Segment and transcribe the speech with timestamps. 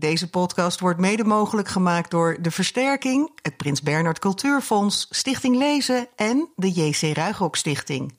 [0.00, 6.08] Deze podcast wordt mede mogelijk gemaakt door De Versterking, het Prins Bernhard Cultuurfonds, Stichting Lezen
[6.16, 8.14] en de JC Ruigrok Stichting.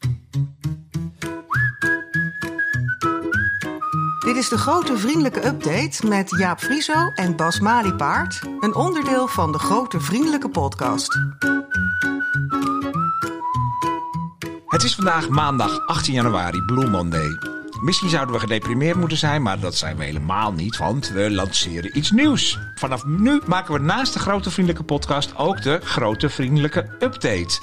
[4.20, 9.52] Dit is de grote vriendelijke update met Jaap Frieso en Bas Maliepaard, een onderdeel van
[9.52, 11.20] de grote vriendelijke podcast.
[14.68, 17.60] Het is vandaag maandag 18 januari, Blue Monday.
[17.82, 21.98] Misschien zouden we gedeprimeerd moeten zijn, maar dat zijn we helemaal niet, want we lanceren
[21.98, 22.59] iets nieuws.
[22.76, 27.59] Vanaf nu maken we naast de grote vriendelijke podcast ook de grote vriendelijke update.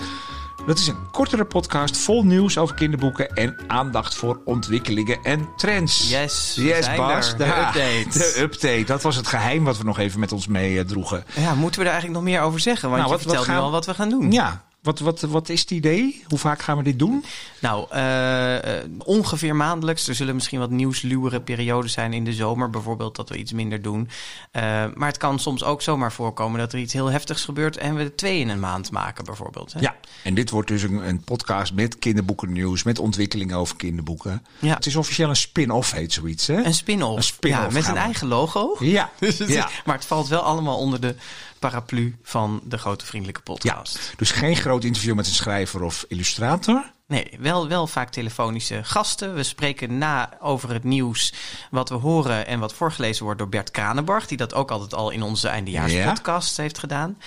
[0.67, 6.09] Dat is een kortere podcast vol nieuws over kinderboeken en aandacht voor ontwikkelingen en trends.
[6.11, 7.37] Yes, yes Bas.
[7.37, 8.19] De Ja, update.
[8.19, 11.25] De update, dat was het geheim wat we nog even met ons meedroegen.
[11.35, 12.91] Ja, moeten we er eigenlijk nog meer over zeggen?
[12.91, 14.33] Want Nou, je wat- wat vertelt nu al wat we gaan doen.
[14.33, 16.25] Ja, wat, wat, wat is het idee?
[16.29, 17.25] Hoe vaak gaan we dit doen?
[17.61, 20.09] Nou, eh, eh, ongeveer maandelijks.
[20.09, 22.71] Er zullen misschien wat nieuwsluwere perioden zijn in de zomer.
[22.71, 24.09] Bijvoorbeeld dat we iets minder doen.
[24.51, 24.63] Eh,
[24.95, 27.77] maar het kan soms ook zomaar voorkomen dat er iets heel heftigs gebeurt...
[27.77, 29.73] en we er twee in een maand maken bijvoorbeeld.
[29.73, 29.81] Hè?
[29.81, 34.47] Ja, en dit wordt dus een, een podcast met kinderboekennieuws, met ontwikkelingen over kinderboeken.
[34.59, 34.75] Ja.
[34.75, 36.65] Het is officieel een spin-off, heet zoiets, hè?
[36.65, 37.17] Een spin-off.
[37.17, 37.99] Een spin-off ja, met een we.
[37.99, 38.77] eigen logo.
[38.79, 39.69] Ja, Dus het ja.
[39.85, 41.15] Maar het valt wel allemaal onder de
[41.59, 43.53] paraplu van de Grote Vriendelijke ja.
[43.53, 44.13] Podcast.
[44.17, 46.93] Dus geen groot interview met een schrijver of illustrator.
[47.07, 49.35] Nee, wel, wel vaak telefonische gasten.
[49.35, 51.33] We spreken na over het nieuws
[51.71, 55.11] wat we horen en wat voorgelezen wordt door Bert Kranenbarg, die dat ook altijd al
[55.11, 57.19] in onze eindejaarspodcast heeft gedaan.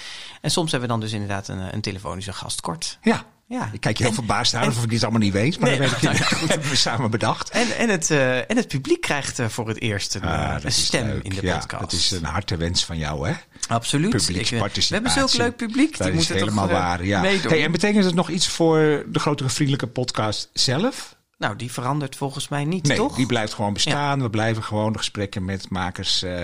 [0.42, 2.98] En soms hebben we dan dus inderdaad een, een telefonische gast kort.
[3.02, 3.26] Ja.
[3.52, 3.70] Ja.
[3.74, 5.70] Ik kijk je heel En- verbaasd aan en- of ik dit allemaal niet weet, maar
[5.70, 6.30] Nee, dat weet ik nou niet.
[6.40, 7.50] Dat hebben we samen bedacht.
[7.50, 10.54] En, en, het, eh, en het publiek krijgt eh, voor het eerst een, Ah, eh,
[10.54, 11.24] dat een stem leuk.
[11.24, 11.82] in de ja, podcast.
[11.82, 13.34] Dat is een harte van jou, hè?
[13.68, 14.30] Absoluut.
[14.30, 14.58] Ik, we
[14.90, 15.98] hebben zulk leuk publiek.
[15.98, 17.22] Dat die is helemaal toch, waar, ja.
[17.22, 17.52] meedoen.
[17.52, 21.16] Hey, en betekent het nog iets voor de grote vriendelijke podcast zelf?
[21.38, 23.16] Nou, die verandert volgens mij niet, Nee, toch?
[23.16, 24.22] die blijft gewoon bestaan.
[24.22, 26.44] We blijven gewoon de gesprekken met makers eh,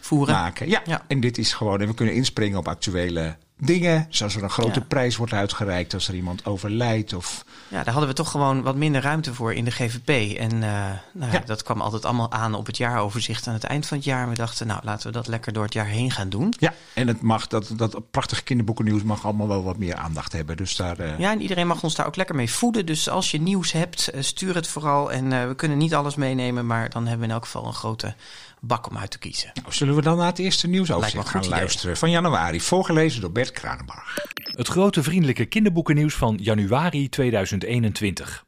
[0.00, 0.34] Voeren.
[0.34, 0.68] maken.
[0.68, 0.82] Ja.
[0.86, 1.04] Ja.
[1.08, 1.80] en dit is gewoon...
[1.80, 4.06] En we kunnen inspringen op actuele dingen.
[4.08, 4.84] Zoals er een grote Ja.
[4.88, 7.12] prijs wordt uitgereikt als er iemand overlijdt.
[7.12, 10.36] Of, Ja, daar hadden we toch gewoon wat minder ruimte voor in de GVP.
[10.38, 13.86] En eh, nou ja, dat kwam altijd allemaal aan op het jaaroverzicht aan het eind
[13.86, 14.22] van het jaar.
[14.22, 16.54] En we dachten, nou, laten we dat lekker door het jaar heen gaan doen.
[16.58, 20.56] ja, en het mag, dat, dat prachtige kinderboekennieuws mag allemaal wel wat meer aandacht hebben.
[20.56, 20.98] Dus daar...
[20.98, 22.86] eh, Ja, en iedereen mag ons daar ook lekker mee voeden.
[22.86, 25.12] Dus als je nieuws hebt, eh, stuur het vooral.
[25.12, 28.14] En we kunnen niet alles meenemen, maar dan hebben we in elk geval een grote
[28.60, 29.50] bak om uit te kiezen.
[29.54, 31.50] Nou, zullen we dan naar het eerste nieuwsoverzicht gaan idee.
[31.50, 31.96] luisteren?
[31.96, 34.18] Van januari, voorgelezen door Bert Kranenbarg.
[34.34, 38.46] Het grote vriendelijke kinderboekennieuws van januari 2021.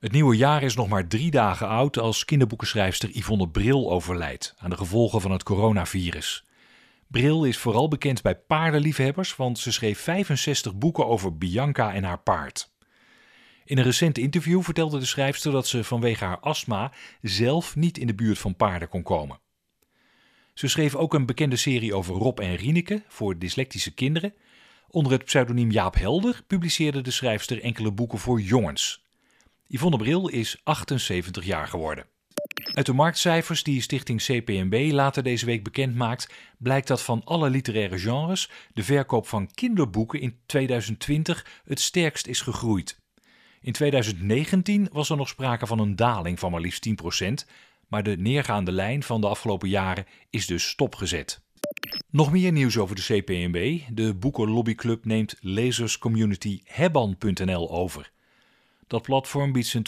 [0.00, 4.70] Het nieuwe jaar is nog maar drie dagen oud als kinderboekenschrijfster Yvonne Bril overlijdt aan
[4.70, 6.44] de gevolgen van het coronavirus.
[7.06, 12.18] Bril is vooral bekend bij paardenliefhebbers, want ze schreef 65 boeken over Bianca en haar
[12.18, 12.69] paard.
[13.70, 16.92] In een recent interview vertelde de schrijfster dat ze vanwege haar astma
[17.22, 19.40] zelf niet in de buurt van paarden kon komen.
[20.54, 24.34] Ze schreef ook een bekende serie over Rob en Rieneke voor dyslectische kinderen.
[24.88, 29.04] Onder het pseudoniem Jaap Helder publiceerde de schrijfster enkele boeken voor jongens.
[29.66, 32.06] Yvonne Bril is 78 jaar geworden.
[32.72, 37.50] Uit de marktcijfers die stichting CPMB later deze week bekend maakt, blijkt dat van alle
[37.50, 42.99] literaire genres de verkoop van kinderboeken in 2020 het sterkst is gegroeid.
[43.62, 46.88] In 2019 was er nog sprake van een daling van maar liefst
[47.22, 47.32] 10%,
[47.88, 51.40] maar de neergaande lijn van de afgelopen jaren is dus stopgezet.
[52.10, 53.80] Nog meer nieuws over de CPNB.
[53.92, 58.10] De Boekenlobbyclub neemt lezerscommunity hebban.nl over.
[58.86, 59.86] Dat platform biedt zijn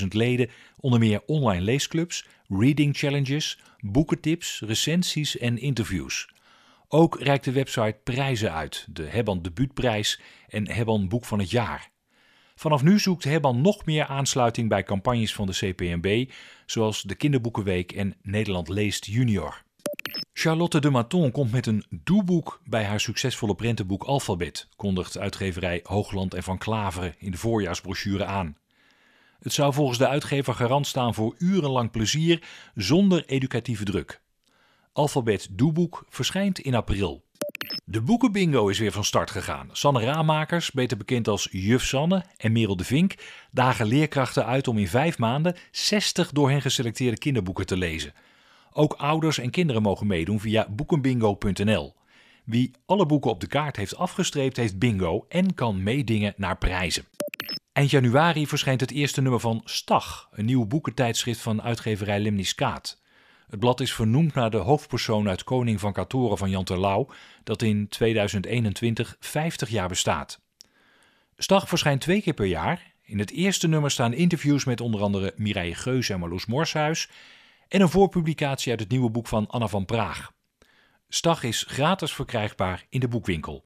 [0.00, 6.28] 215.000 leden onder meer online leesclubs, reading challenges, boekentips, recensies en interviews.
[6.88, 11.92] Ook reikt de website prijzen uit, de Hebban Debuutprijs en Hebban Boek van het Jaar.
[12.54, 16.30] Vanaf nu zoekt Hebban nog meer aansluiting bij campagnes van de CPNB,
[16.66, 19.62] zoals de Kinderboekenweek en Nederland Leest Junior.
[20.32, 26.34] Charlotte de Maton komt met een doeboek bij haar succesvolle prentenboek Alfabet, kondigt uitgeverij Hoogland
[26.34, 28.56] en Van Klaveren in de voorjaarsbrochure aan.
[29.38, 32.42] Het zou volgens de uitgever garant staan voor urenlang plezier
[32.74, 34.22] zonder educatieve druk.
[34.92, 37.23] Alfabet doeboek verschijnt in april.
[37.84, 39.68] De boekenbingo is weer van start gegaan.
[39.72, 43.14] Sanne Raamakers, beter bekend als Juf Sanne, en Merel de Vink
[43.50, 48.12] dagen leerkrachten uit om in vijf maanden 60 door hen geselecteerde kinderboeken te lezen.
[48.72, 51.94] Ook ouders en kinderen mogen meedoen via boekenbingo.nl.
[52.44, 57.04] Wie alle boeken op de kaart heeft afgestreept, heeft bingo en kan meedingen naar prijzen.
[57.72, 63.02] Eind januari verschijnt het eerste nummer van Stag, een nieuw boekentijdschrift van uitgeverij Lemniskaat.
[63.54, 67.08] Het blad is vernoemd naar de hoofdpersoon uit Koning van Katoren van Jan Terlouw,
[67.44, 70.40] dat in 2021 50 jaar bestaat.
[71.36, 72.92] Stag verschijnt twee keer per jaar.
[73.02, 77.10] In het eerste nummer staan interviews met onder andere Mireille Geus en Marloes Morshuis.
[77.68, 80.32] En een voorpublicatie uit het nieuwe boek van Anna van Praag.
[81.08, 83.64] Stag is gratis verkrijgbaar in de boekwinkel.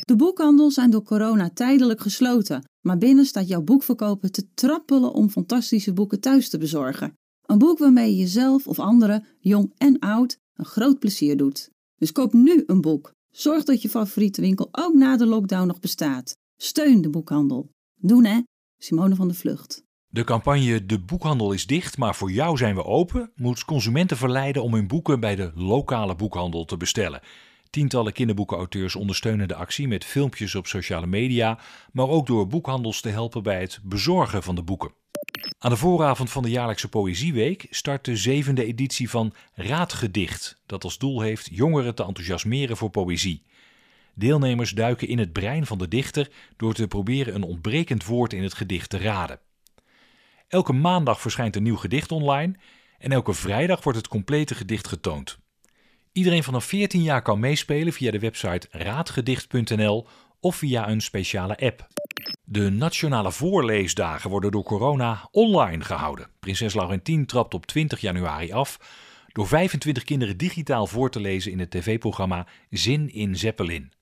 [0.00, 5.30] De boekhandels zijn door corona tijdelijk gesloten, maar binnen staat jouw boekverkoper te trappelen om
[5.30, 7.16] fantastische boeken thuis te bezorgen.
[7.48, 11.70] Een boek waarmee je jezelf of anderen, jong en oud, een groot plezier doet.
[11.96, 13.12] Dus koop nu een boek.
[13.30, 16.36] Zorg dat je favoriete winkel ook na de lockdown nog bestaat.
[16.56, 17.70] Steun de boekhandel.
[17.94, 18.40] Doen hè?
[18.78, 19.82] Simone van de Vlucht.
[20.08, 24.62] De campagne De boekhandel is dicht, maar voor jou zijn we open moet consumenten verleiden
[24.62, 27.20] om hun boeken bij de lokale boekhandel te bestellen.
[27.70, 31.58] Tientallen kinderboekenauteurs ondersteunen de actie met filmpjes op sociale media,
[31.92, 34.92] maar ook door boekhandels te helpen bij het bezorgen van de boeken.
[35.58, 40.98] Aan de vooravond van de jaarlijkse Poëzieweek start de zevende editie van Raadgedicht, dat als
[40.98, 43.42] doel heeft jongeren te enthousiasmeren voor poëzie.
[44.14, 48.42] Deelnemers duiken in het brein van de dichter door te proberen een ontbrekend woord in
[48.42, 49.40] het gedicht te raden.
[50.48, 52.56] Elke maandag verschijnt een nieuw gedicht online
[52.98, 55.38] en elke vrijdag wordt het complete gedicht getoond.
[56.12, 60.06] Iedereen vanaf 14 jaar kan meespelen via de website raadgedicht.nl
[60.40, 61.88] of via een speciale app.
[62.44, 66.28] De nationale voorleesdagen worden door corona online gehouden.
[66.38, 68.78] Prinses Laurentien trapt op 20 januari af
[69.32, 73.92] door 25 kinderen digitaal voor te lezen in het tv-programma Zin in Zeppelin.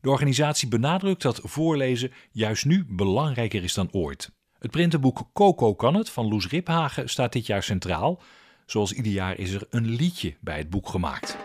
[0.00, 4.30] De organisatie benadrukt dat voorlezen juist nu belangrijker is dan ooit.
[4.58, 8.22] Het printenboek Coco kan het van Loes Riphagen staat dit jaar centraal.
[8.66, 11.36] Zoals ieder jaar is er een liedje bij het boek gemaakt.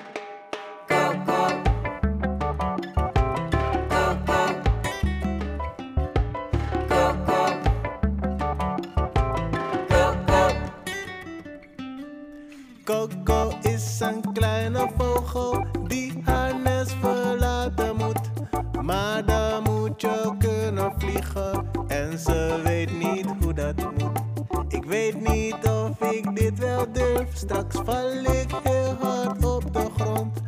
[27.40, 30.40] Straks val ik heel hard op de grond.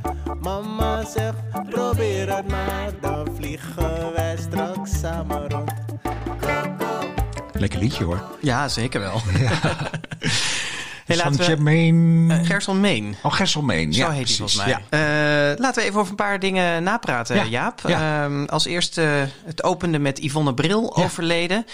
[0.41, 5.71] Mama zegt, probeer het maar, dan vliegen wij straks samen rond.
[7.53, 8.21] Lekker liedje hoor.
[8.41, 9.21] Ja, zeker wel.
[11.05, 13.15] Hey, Van laten we, eh, Gerson Meen.
[13.23, 13.93] oh, Gesselmeen.
[13.93, 14.37] Zo ja, heet hij precies.
[14.37, 14.99] volgens mij.
[14.99, 15.51] Ja.
[15.51, 17.81] Eh, laten we even over een paar dingen napraten, Ja, Jaap.
[17.87, 18.23] ja.
[18.23, 21.03] Ehm, als eerste het opende met Yvonne Bril Ja.
[21.03, 21.65] overleden.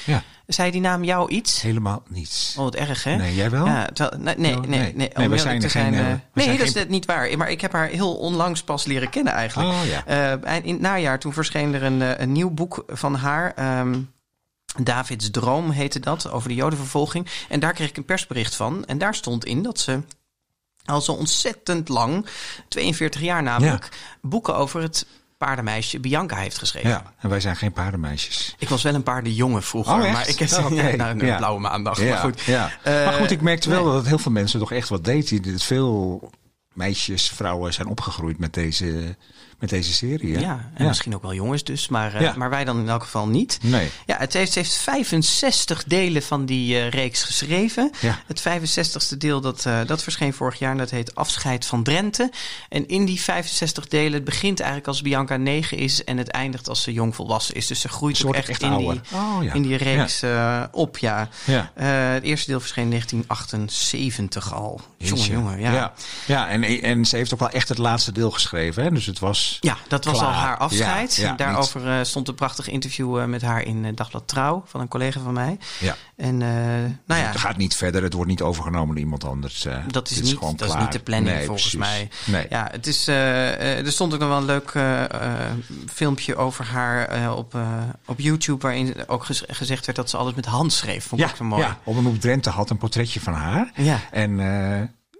[0.48, 1.62] Zei die naam jou iets?
[1.62, 2.56] helemaal niets.
[2.58, 3.16] Oh, wat erg, hè?
[3.16, 3.66] Nee, jij wel?
[3.66, 5.10] Ja, terwijl- nee, nee, nee, nee.
[5.16, 5.30] nee.
[5.30, 6.90] We zijn te er geen, zijn, eh, eh, we nee, zijn dat is geen- net
[6.92, 7.38] niet waar.
[7.38, 9.70] Maar ik heb haar heel onlangs pas leren kennen eigenlijk.
[9.70, 10.06] Oh ja.
[10.06, 13.54] Eh, eind- in het najaar, toen verscheen er een, een nieuw boek van haar.
[13.56, 14.00] ehm,
[14.84, 17.28] Davids Droom heette dat, over de jodenvervolging.
[17.50, 18.86] En daar kreeg ik een persbericht van.
[18.86, 20.00] En daar stond in dat ze
[20.86, 22.26] al zo ontzettend lang,
[22.68, 23.90] 42 jaar namelijk,
[24.22, 25.06] boeken over het
[25.38, 26.89] paardenmeisje Bianca heeft geschreven.
[26.89, 28.56] Ja, en wij zijn geen paardenmeisjes.
[28.57, 31.38] Ik was wel een paardenjongen vroeger, Oh, maar ik heb Oh, nou, een Ja.
[31.38, 32.01] blauwe maandag.
[32.01, 32.42] Ja, Maar goed.
[32.42, 32.72] ja.
[32.84, 33.94] Eh, maar goed, ik merkte wel nee.
[33.94, 35.39] dat heel veel mensen toch echt wat deed.
[35.56, 36.30] Veel
[36.74, 39.16] meisjes, vrouwen zijn opgegroeid met deze,
[39.59, 40.33] met deze serie.
[40.33, 40.39] Hè?
[40.39, 42.33] Ja, en misschien ook wel jongens dus, maar, eh, Ja.
[42.38, 43.59] maar wij dan in elk geval niet.
[43.62, 43.89] Nee.
[44.06, 47.92] Ja, het heeft, heeft 65 delen van die eh, reeks geschreven.
[48.01, 48.19] Ja.
[48.27, 52.31] Het 65ste deel, dat, eh, dat verscheen vorig jaar en dat heet Afscheid van Drenthe.
[52.69, 56.69] En in die 65 delen, het begint eigenlijk als Bianca 9 is en het eindigt
[56.69, 57.68] als ze jong volwassen is.
[57.68, 60.24] Dus ze groeit ook echt, echt in, die, Oh, in die reeks
[60.71, 61.30] op, ja.
[61.44, 61.71] Ja.
[61.83, 64.81] Het eerste deel verscheen in 1978 al.
[64.98, 65.71] Jongen, jongen, ja.
[65.74, 65.94] ja.
[66.25, 68.83] Ja, en, en ze heeft ook wel echt het laatste deel geschreven.
[68.83, 68.92] Hè?
[68.92, 69.46] Dus het was...
[69.61, 70.27] Ja, dat was Klaar.
[70.27, 71.16] al haar afscheid.
[71.16, 74.63] Ja, ja, Daarover eh, stond een prachtig interview eh, met haar in eh, Dagblad Trouw
[74.66, 75.57] van een collega van mij.
[75.80, 75.95] Ja.
[76.16, 78.04] En nou ja, Het gaat niet verder.
[78.04, 79.68] Het wordt niet overgenomen door iemand anders.
[79.92, 81.80] dat is, niet, dat is niet de planning Nee, volgens precies.
[81.89, 82.09] mij.
[82.25, 82.45] Nee.
[82.49, 84.73] Ja, het is, er stond ook nog wel een leuk
[85.94, 87.57] filmpje over haar op,
[88.06, 88.61] op YouTube...
[88.61, 91.06] waarin ook gez- gezegd werd dat ze altijd met hand schreef.
[91.07, 91.61] Vond ik Ja, ook zo mooi.
[91.63, 93.71] ja, Omroep Drenthe had een portretje van haar.
[93.75, 93.99] Ja.
[94.11, 94.39] En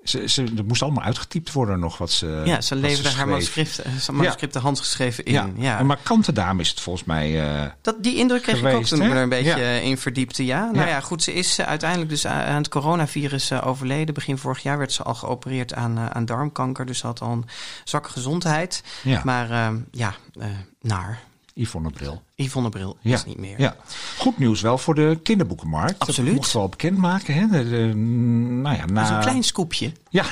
[0.10, 3.26] ze, ze, er moest allemaal uitgetypt worden nog wat ze Ja, ze leverde haar schreef.
[3.30, 5.34] manuscript, eh, manuscripten handgeschreven in.
[5.34, 5.80] Ja, Ja.
[5.80, 7.42] een markante dame is het volgens mij.
[7.64, 9.56] eh, Dat, die indruk kreeg ik ook toen ik me er een beetje Ja.
[9.58, 10.46] eh, in verdiepte.
[10.46, 11.00] Ja, nou Ja.
[11.00, 11.24] goed.
[11.24, 14.14] Ze is uiteindelijk dus aan het coronavirus overleden.
[14.14, 16.86] Begin vorig jaar werd ze al geopereerd aan, aan darmkanker.
[16.86, 17.46] Dus ze had al een
[17.84, 18.84] zwakke gezondheid.
[19.04, 19.22] Ja.
[19.24, 20.14] Maar ja,
[20.82, 21.20] naar.
[21.58, 22.22] Yvonne Bril.
[22.36, 23.14] Yvonne Bril Ja.
[23.14, 23.60] is niet meer.
[23.62, 23.76] Ja.
[24.18, 26.00] Goed nieuws wel voor de kinderboekenmarkt.
[26.00, 26.30] Absoluut.
[26.30, 27.34] Dat mochten we al bekendmaken.
[27.34, 27.48] Hè?
[27.48, 29.92] De, de- nou ja, na, Dat is een klein scoopje.
[30.10, 30.26] Ja,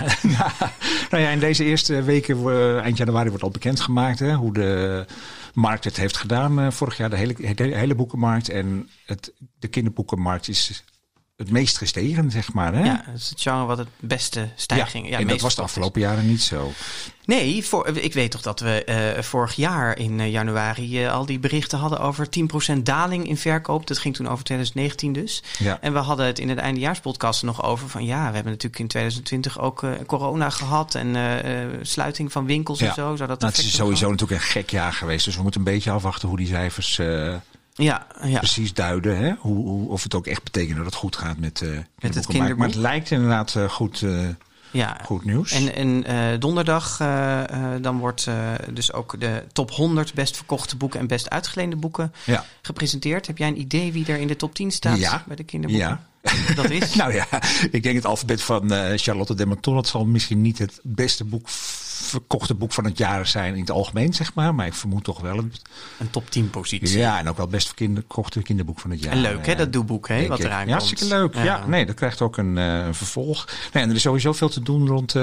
[1.12, 5.06] nou ja, in deze eerste weken, eh, eind januari, wordt al bekendgemaakt hè, hoe de
[5.54, 6.60] markt het heeft gedaan.
[6.60, 8.50] eh, vorig jaar de hele, de hele boekenmarkt.
[8.50, 10.84] En het, de kinderboekenmarkt is
[11.36, 12.74] het meest gestegen, zeg maar.
[12.74, 12.84] Hè?
[12.84, 15.10] Ja, dat is het genre wat het beste stijging.
[15.10, 16.72] Ja, en dat was de afgelopen jaren niet zo.
[17.26, 18.86] Nee, voor, ik weet toch dat we
[19.18, 22.28] uh, vorig jaar in uh, januari uh, al die berichten hadden over
[22.74, 23.88] 10% daling in verkoop.
[23.88, 25.44] Dat ging toen over 2019 dus.
[25.58, 25.78] Ja.
[25.82, 28.88] En we hadden het in de eindejaarspodcast nog over van ja, we hebben natuurlijk in
[28.88, 31.16] 2020 ook corona gehad en
[31.82, 32.88] sluiting van winkels ja.
[32.88, 33.16] en zo.
[33.16, 35.26] Zou dat nou, het is sowieso natuurlijk een gek jaar geweest.
[35.26, 37.00] Dus we moeten een beetje afwachten hoe die cijfers
[37.76, 38.38] ja, ja.
[38.40, 39.18] precies duiden.
[39.18, 39.34] Hè?
[39.40, 42.26] Hoe, hoe, of het ook echt betekent dat het goed gaat met, uh, met het
[42.26, 42.58] kinderboek.
[42.58, 44.28] Maar het lijkt inderdaad uh, goed, uh,
[44.72, 44.98] ja.
[45.04, 45.52] goed nieuws.
[45.52, 46.98] En, en donderdag
[47.82, 48.28] dan wordt
[48.74, 52.46] dus ook de top 100 best verkochte boeken en best uitgeleende boeken ja.
[52.62, 53.28] gepresenteerd.
[53.28, 55.24] Heb jij een idee wie er in de top 10 staat ja.
[55.28, 56.00] bij de kinderboeken?
[56.22, 56.54] Ja.
[56.56, 56.96] Dat is?
[56.96, 57.28] nou ja,
[57.72, 59.76] ik denk het alfabet van Charlotte de Maton.
[59.76, 61.48] Dat zal misschien niet het beste boek
[61.96, 64.56] verkochte boek van het jaar zijn in het algemeen, zeg maar.
[64.56, 65.54] Maar ik vermoed toch wel een,
[66.00, 66.98] een top 10 positie.
[66.98, 69.12] Ja, en ook wel best verkochte kinderboek van het jaar.
[69.12, 70.70] En leuk, hè, dat doeboek, hè, wat eraan ja, komt.
[70.70, 71.36] Hartstikke leuk.
[71.36, 71.44] Ja.
[71.44, 71.66] ja.
[71.68, 73.48] nee, dat krijgt ook een, uh, vervolg.
[73.74, 75.16] Nee, en er is sowieso veel te doen rond...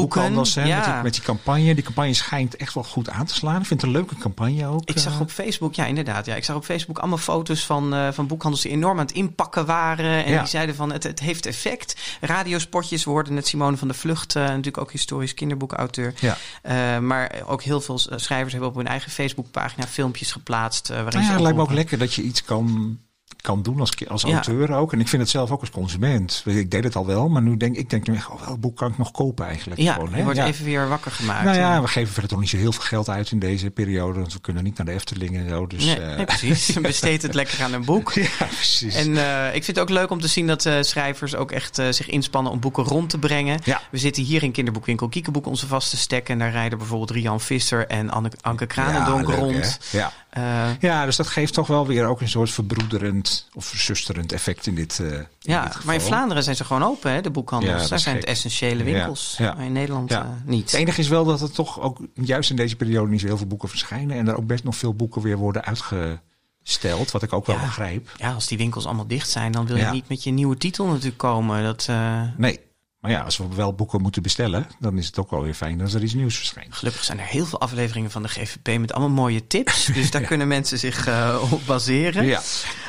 [0.00, 0.76] Boekhandels, hè, ja.
[0.76, 1.74] met, die, met, die, campagne.
[1.74, 3.60] Die campagne schijnt echt wel goed aan te slaan.
[3.60, 4.82] Ik vind het een leuke campagne ook.
[4.84, 8.08] Ik zag op Facebook, ja inderdaad, ja, ik zag op Facebook allemaal foto's van, uh,
[8.12, 10.24] van boekhandels die enorm aan het inpakken waren.
[10.24, 10.38] En ja.
[10.38, 11.96] die zeiden van het, het heeft effect.
[12.20, 16.14] Radiospotjes worden net Simone van der Vlucht, uh, natuurlijk ook historisch kinderboekauteur.
[16.20, 16.36] Ja.
[16.62, 20.88] Uh, maar ook heel veel schrijvers hebben op hun eigen Facebookpagina filmpjes geplaatst.
[20.88, 22.98] waarin nou ja, ze het lijkt me ook lekker dat je iets kan
[23.44, 24.32] kan doen als, als Ja.
[24.32, 24.92] auteur ook.
[24.92, 26.42] En ik vind het zelf ook als consument.
[26.46, 28.76] Ik deed het al wel, maar nu denk ik denk nu echt, oh, welk boek
[28.76, 29.80] kan ik nog kopen eigenlijk?
[29.80, 30.18] Ja, Gewoon, hè?
[30.18, 30.46] je wordt ja.
[30.46, 31.44] even weer wakker gemaakt.
[31.44, 34.20] Nou ja, we geven verder toch niet zo heel veel geld uit in deze periode.
[34.20, 35.66] Want we kunnen niet naar de Efteling en zo.
[35.66, 36.72] Dus, Nee, eh, nee, precies.
[36.82, 38.12] Besteed het lekker aan een boek.
[38.12, 38.94] ja, precies.
[38.94, 41.82] En uh, ik vind het ook leuk om te zien dat uh, schrijvers ook echt
[41.90, 43.60] zich inspannen om boeken rond te brengen.
[43.90, 46.28] We zitten hier in kinderboekwinkel Kiekeboek onze vaste stek.
[46.28, 49.78] En daar rijden bijvoorbeeld Rian Visser en Anne, Anke Kranendonk leuk, rond.
[49.92, 50.12] Ja.
[50.38, 54.66] Uh, ja, dus dat geeft toch wel weer ook een soort verbroederend of verzusterend effect
[54.66, 55.86] in dit, uh, in ja, dit geval.
[55.86, 57.82] maar in Vlaanderen zijn ze gewoon open, hè, de boekhandels.
[57.82, 58.24] Ja, Daar zijn gek.
[58.24, 59.34] het essentiële winkels.
[59.38, 59.54] Ja, ja.
[59.54, 60.70] Maar in Nederland uh, niet.
[60.70, 63.36] Het enige is wel dat er toch ook juist in deze periode niet zo heel
[63.36, 64.16] veel boeken verschijnen.
[64.16, 67.10] En er ook best nog veel boeken weer worden uitgesteld.
[67.10, 68.10] Wat ik ook wel begrijp.
[68.16, 70.86] Ja, als die winkels allemaal dicht zijn, dan wil je niet met je nieuwe titel
[70.86, 71.62] natuurlijk komen.
[71.62, 71.88] Dat,
[72.36, 72.60] Nee.
[73.04, 75.80] Maar ja, als we wel boeken moeten bestellen, dan is het ook wel weer fijn
[75.80, 76.74] als er iets nieuws verschijnt.
[76.74, 79.84] Gelukkig zijn er heel veel afleveringen van de GVP met allemaal mooie tips.
[79.94, 82.24] Dus daar kunnen mensen zich uh, op baseren.
[82.24, 82.40] Ja.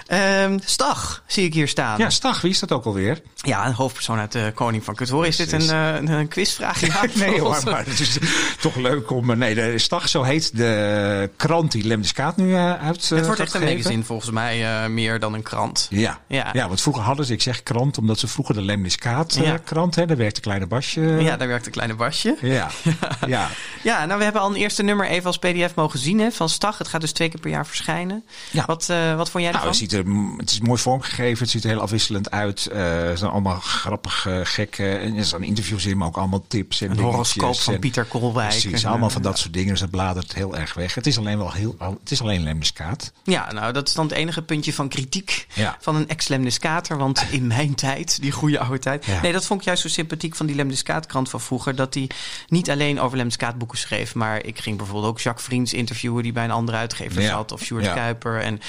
[0.08, 1.98] Um, Stag zie ik hier staan.
[1.98, 3.22] Ja, Stag, wie is dat ook alweer?
[3.36, 5.26] Ja, een hoofdpersoon uit de Koning van Kuthoor.
[5.26, 6.80] Is dit een, uh, een, een quizvraag?
[6.80, 8.18] Ja, nee hoor, maar het is
[8.60, 9.38] toch leuk om...
[9.38, 13.40] Nee, de Stag, zo heet de krant die Lem de Skaat nu uit Het wordt
[13.40, 15.88] echt een magazine volgens mij uh, meer dan een krant.
[15.90, 16.20] Ja.
[16.28, 16.50] Ja.
[16.54, 19.34] ja, want vroeger hadden ze, ik zeg krant, omdat ze vroeger de Lem de Skaat
[19.42, 19.58] Ja.
[19.58, 21.02] krant, hè, daar werkte Kleine Basje.
[21.02, 22.38] Ja, daar werkt een kleine Basje.
[22.42, 22.70] Ja,
[23.28, 23.50] ja.
[23.84, 26.50] Ja, nou we hebben al een eerste nummer even als pdf mogen zien hè, van
[26.50, 26.78] Stag.
[26.78, 28.24] Het gaat dus twee keer per jaar verschijnen.
[28.52, 28.64] Ja.
[28.66, 29.66] Wat, uh, wat vond jij Nou?
[29.98, 32.70] Het, er, is mooi vormgegeven, het ziet er heel afwisselend uit.
[32.72, 36.46] Uh, er zijn allemaal grappig, uh, gekke, en er staan interviews in, maar ook allemaal
[36.48, 38.50] tips en een horoscoop van en- Pieter Kolwijk.
[38.50, 39.70] Precies, En, allemaal eh, van dat soort dingen.
[39.70, 40.96] Dus dat bladert heel erg weg.
[40.96, 43.12] Het is alleen wel heel, het is alleen lemniskaat.
[43.24, 45.78] Ja, nou dat is dan het enige puntje van kritiek Ja.
[45.80, 46.98] van een ex-lemniskater.
[46.98, 49.06] Want in mijn tijd, die goede oude tijd.
[49.06, 49.22] Ja.
[49.22, 51.76] Nee, dat vond ik juist zo sympathiek van die lemniskaatkrant van vroeger.
[51.76, 52.10] Dat hij
[52.48, 54.16] niet alleen over lemniskaatboeken schreef.
[54.16, 57.28] Maar ik ging bijvoorbeeld ook Jacques Vriends interviewen die bij een andere uitgever Ja.
[57.30, 57.52] zat.
[57.52, 57.94] Of Sjoerd.
[57.94, 58.40] Kuiper.
[58.42, 58.60] En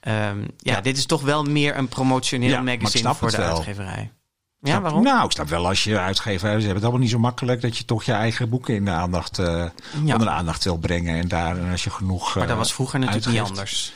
[0.00, 0.80] ehm, ja, Ja.
[0.80, 3.48] dit is toch wel meer een promotioneel magazine voor de wel.
[3.56, 4.10] uitgeverij.
[4.60, 5.02] Ja, Snap- waarom?
[5.02, 7.78] Nou, ik snap wel als je uitgever, ze hebben het allemaal niet zo makkelijk dat
[7.78, 9.72] je toch je eigen boeken in de aandacht, Ja.
[10.00, 11.16] onder de aandacht wil brengen.
[11.20, 12.34] En daar, en als je genoeg.
[12.34, 13.92] maar dat eh, was vroeger natuurlijk niet anders.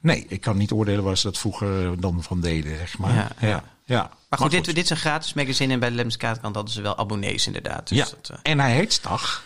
[0.00, 3.14] Nee, ik kan niet oordelen waar ze dat vroeger dan van deden, zeg maar.
[3.14, 3.62] Ja, Ja, ja.
[3.84, 4.10] ja.
[4.28, 5.72] Maar goed, Dit, dit is een gratis magazine.
[5.72, 7.88] En bij de lemniskaatkrant hadden ze wel abonnees inderdaad.
[7.88, 8.04] Dus ja.
[8.04, 9.44] dat, eh, En hij heet Stag.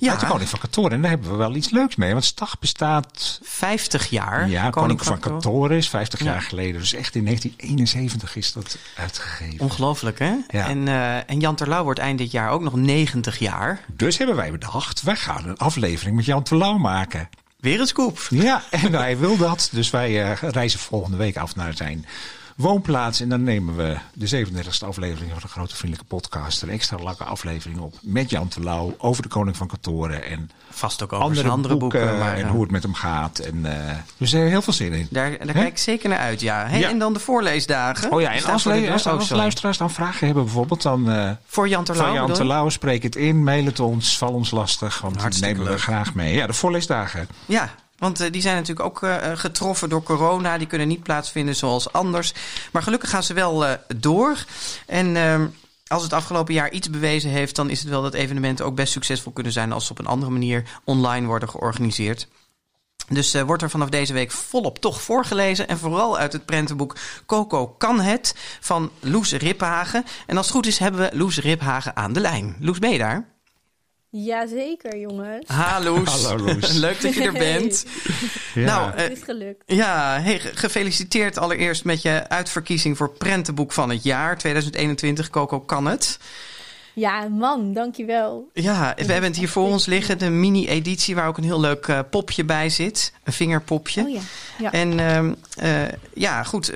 [0.00, 0.92] Ja, Uit de Koning van Katoren.
[0.92, 2.12] En daar hebben we wel iets leuks mee.
[2.12, 4.48] Want Stag bestaat 50 jaar.
[4.48, 5.18] Ja, Koning van.
[5.18, 6.24] Katoren is 50 Ja.
[6.24, 6.80] jaar geleden.
[6.80, 9.60] Dus echt in 1971 is dat uitgegeven.
[9.60, 10.32] Ongelooflijk, hè?
[10.46, 13.80] En, eh, en Jan Terlouw wordt eind dit jaar ook nog 90 jaar.
[13.96, 17.28] Dus hebben wij bedacht, wij gaan een aflevering met Jan Terlouw maken.
[17.60, 18.26] Weer een scoop.
[18.30, 19.68] Ja, en hij wil dat.
[19.72, 22.06] Dus wij eh, reizen volgende week af naar zijn
[22.60, 23.20] woonplaats.
[23.20, 26.62] En dan nemen we de 37e aflevering van de Grote Vriendelijke Podcast.
[26.62, 30.24] Een extra lange aflevering op met Jan Terlouw over de Koning van Katoren.
[30.24, 32.00] En Vast ook over andere, zijn andere boeken.
[32.00, 33.38] boeken, maar, en eh, hoe het met hem gaat.
[33.38, 35.06] En, eh, dus er heel veel zin in.
[35.10, 36.68] daar kijk ik zeker naar uit, ja.
[36.70, 38.12] En dan de voorleesdagen.
[38.12, 41.68] Oh ja, en als, le- als, als luisteraars dan vragen hebben bijvoorbeeld, dan eh, Voor
[41.68, 42.32] Jan Terlouw van Jan?
[42.32, 45.00] Terlouw spreek het in, mail het ons, val ons lastig.
[45.00, 45.82] Want Hartstikke nemen we leuk.
[45.82, 46.34] graag mee.
[46.34, 47.28] Ja, de voorleesdagen.
[47.46, 47.70] Ja,
[48.00, 50.58] want eh, die zijn natuurlijk ook eh, getroffen door corona.
[50.58, 52.32] Die kunnen niet plaatsvinden zoals anders.
[52.72, 54.44] Maar gelukkig gaan ze wel eh, door.
[54.86, 55.46] En ehm,
[55.86, 57.56] als het afgelopen jaar iets bewezen heeft...
[57.56, 59.72] dan is het wel dat evenementen ook best succesvol kunnen zijn...
[59.72, 62.28] als ze op een andere manier online worden georganiseerd.
[63.08, 65.68] Dus wordt er vanaf deze week volop toch voorgelezen.
[65.68, 70.04] En vooral uit het prentenboek Coco kan het van Loes Riphagen.
[70.26, 72.56] En als het goed is hebben we Loes Riphagen aan de lijn.
[72.60, 73.39] Loes, ben je daar?
[74.10, 75.46] Jazeker, jongens.
[75.46, 76.72] Hallo, Hallo Loes.
[76.86, 77.86] Leuk dat je er bent.
[78.54, 78.64] Ja.
[78.64, 79.62] Nou, uh, het is gelukt.
[79.66, 85.30] Ja, hey, gefeliciteerd allereerst met je uitverkiezing voor prentenboek van het jaar 2021.
[85.30, 86.18] Coco kan het.
[87.00, 88.48] Ja, man, dankjewel.
[88.52, 91.86] Ja, we hebben het hier voor ons liggen, de mini-editie waar ook een heel leuk
[91.86, 93.12] uh, popje bij zit.
[93.24, 94.02] Een vingerpopje.
[94.02, 94.20] Oh ja.
[94.58, 94.72] ja.
[94.72, 95.24] En uh,
[95.82, 96.72] uh, ja, goed,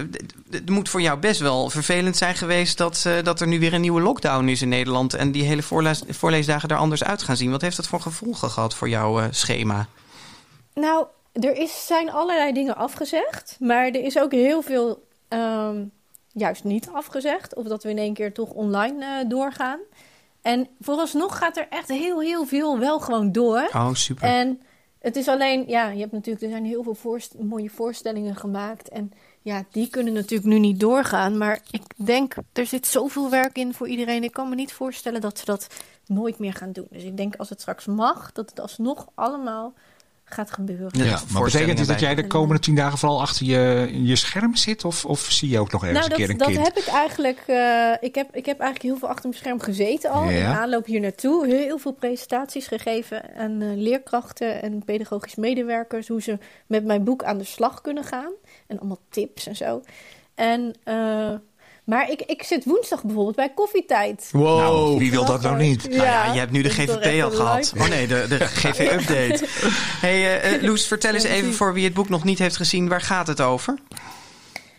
[0.51, 3.81] het moet voor jou best wel vervelend zijn geweest dat, dat er nu weer een
[3.81, 5.15] nieuwe lockdown is in Nederland.
[5.15, 7.51] En die hele voorlees voorleesdagen er anders uit gaan zien.
[7.51, 9.87] Wat heeft dat voor gevolgen gehad voor jouw schema?
[10.75, 15.91] Nou, er is, zijn allerlei dingen afgezegd, maar er is ook heel veel um,
[16.33, 17.55] juist niet afgezegd.
[17.55, 19.79] Of dat we in één keer toch online doorgaan.
[20.45, 23.69] En vooralsnog gaat er echt heel, heel veel wel gewoon door.
[23.73, 24.29] Oh, super.
[24.29, 24.61] En
[24.99, 28.89] het is alleen, ja, je hebt natuurlijk, er zijn heel veel voorst mooie voorstellingen gemaakt.
[28.89, 31.39] En ja, die kunnen natuurlijk nu niet doorgaan.
[31.39, 34.25] Maar ik denk, er zit zoveel werk in voor iedereen.
[34.25, 35.67] Ik kan me niet voorstellen dat ze dat
[36.07, 36.87] nooit meer gaan doen.
[36.91, 39.75] Dus ik denk als het straks mag, dat het alsnog allemaal
[40.25, 40.91] gaat gebeuren.
[40.93, 44.57] Ja, maar betekent dit dat jij de komende tien dagen vooral achter je, je scherm
[44.57, 44.85] zit?
[44.85, 46.65] Of, of zie je ook nog ergens nou, een keer een dat kind?
[46.65, 47.43] Dat heb ik eigenlijk...
[47.47, 50.31] Uh, ik, heb, ik heb eigenlijk heel veel achter mijn scherm gezeten al.
[50.31, 50.51] Ja.
[50.51, 51.47] In aanloop hier naartoe.
[51.47, 56.09] Heel veel presentaties gegeven aan uh, leerkrachten en pedagogisch medewerkers.
[56.09, 58.33] Hoe ze met mijn boek aan de slag kunnen gaan.
[58.67, 59.83] En allemaal tips en zo.
[60.35, 60.75] En...
[60.85, 61.35] Uh,
[61.85, 64.29] maar ik, ik zit woensdag bijvoorbeeld bij koffietijd.
[64.33, 65.83] Wow, nou, wie wil dat nou niet?
[65.83, 67.73] Ja, nou ja, je hebt nu de GVP al gehad.
[67.77, 69.45] Oh nee, de, de GV-update.
[70.01, 72.89] hey, uh, Loes, vertel eens even voor wie het boek nog niet heeft gezien.
[72.89, 73.79] Waar gaat het over?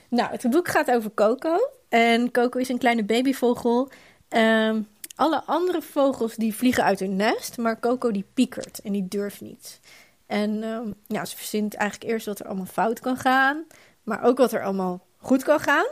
[0.09, 1.69] Nou, het boek gaat over Coco.
[1.89, 3.91] En Coco is een kleine babyvogel.
[4.29, 7.57] Um, alle andere vogels die vliegen uit hun nest.
[7.57, 9.79] Maar Coco die piekert en die durft niet.
[10.25, 13.63] En um, ja, ze verzint eigenlijk eerst wat er allemaal fout kan gaan.
[14.03, 15.85] Maar ook wat er allemaal goed kan gaan.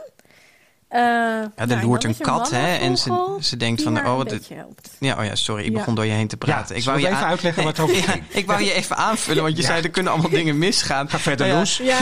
[0.94, 2.76] Uh, ja, er nou, loert een kat, hè?
[2.76, 4.48] En ze, ze denkt van, oh, wat dit.
[4.98, 5.78] Ja, oh ja, sorry, ik ja.
[5.78, 6.74] begon door je heen te praten.
[6.74, 9.42] Ja, ik wou je even uitleggen nee, wat over ja, Ik wou je even aanvullen,
[9.42, 11.08] want je zei er kunnen allemaal dingen misgaan.
[11.08, 11.76] Ga verder, Loes.
[11.76, 11.98] Ja,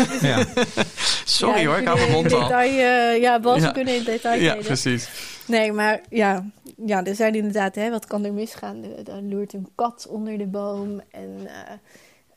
[1.25, 2.41] sorry hoor, ik hou mijn mond al.
[2.41, 2.73] Detail,
[3.15, 5.09] uh, ja, Bas, we kunnen in detail Ja, precies.
[5.47, 6.45] Nee, maar ja,
[6.87, 8.85] ja, er zijn inderdaad, hè, wat kan er misgaan?
[8.85, 11.39] Er loert een kat onder de boom en...
[11.41, 11.51] Uh,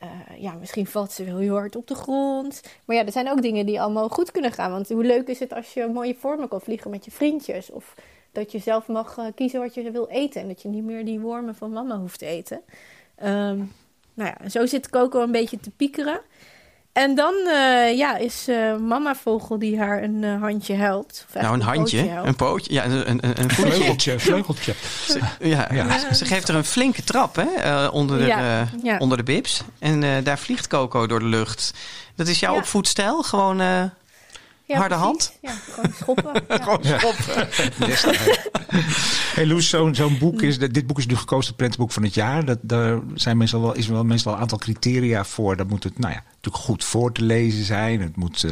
[0.06, 2.62] uh, ja, misschien valt ze wel heel hard op de grond.
[2.86, 4.72] Maar ja, er zijn ook dingen die allemaal goed kunnen gaan.
[4.72, 7.72] Want hoe leuk is het als je mooie vormen kan vliegen met je vriendjes?
[7.72, 7.96] Of
[8.32, 10.42] dat je zelf mag uh, kiezen wat je wil eten.
[10.42, 12.62] En dat je niet meer die wormen van mama hoeft te eten.
[13.24, 13.72] Um,
[14.14, 16.22] nou ja, zo zit Coco een beetje te piekeren.
[16.96, 21.26] En dan uh, ja, is uh, mama vogel die haar een uh, handje helpt.
[21.34, 24.20] nou, een, een handje, een pootje, ja, een, een, een vleugeltje.
[24.20, 24.74] vleugeltje.
[25.08, 26.14] Ze, ja, ja.
[26.14, 28.98] ze geeft er een flinke trap hè, onder, de, ja, ja.
[28.98, 29.64] onder de bibs.
[29.80, 31.74] En daar vliegt Coco door de lucht.
[32.16, 33.24] Dat is jouw opvoedstijl?
[33.24, 33.60] Gewoon
[34.66, 35.06] ja, harde precies.
[35.06, 35.38] hand?
[35.42, 36.34] Ja, gewoon schoppen.
[36.48, 36.64] Ja.
[36.64, 37.48] gewoon schoppen.
[39.36, 42.14] hey Loes, zo'n zo'n boek is, dit boek is nu gekozen het prentenboek van het
[42.14, 42.46] jaar.
[42.46, 45.56] Dat, daar zijn meestal wel, is wel meestal een aantal criteria voor.
[45.56, 48.02] Dat moet het, nou ja, natuurlijk goed voor te lezen zijn.
[48.02, 48.52] Het moet, uh,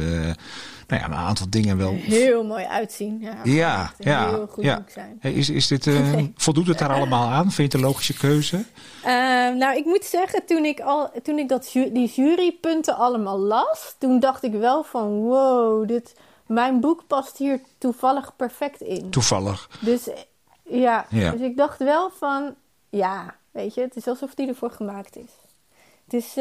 [0.86, 1.92] nou ja, een aantal dingen wel...
[1.92, 3.20] Heel mooi uitzien.
[3.20, 4.76] Ja, ja, ja, heel goed ja.
[4.76, 5.16] boek zijn.
[5.20, 7.42] Hey, is, is dit, uh, voldoet het daar allemaal aan?
[7.42, 8.56] Vind je het een logische keuze?
[8.56, 9.12] Uh,
[9.54, 14.20] nou, ik moet zeggen, toen ik, al, toen ik dat, die jurypunten allemaal las, toen
[14.20, 16.14] dacht ik wel van wow, dit,
[16.46, 19.10] mijn boek past hier toevallig perfect in.
[19.10, 19.70] Toevallig.
[19.80, 20.08] Dus
[20.62, 21.30] ja, ja.
[21.30, 22.54] dus ik dacht wel van
[22.88, 25.30] ja, weet je, het is alsof die ervoor gemaakt is.
[26.04, 26.36] Het is,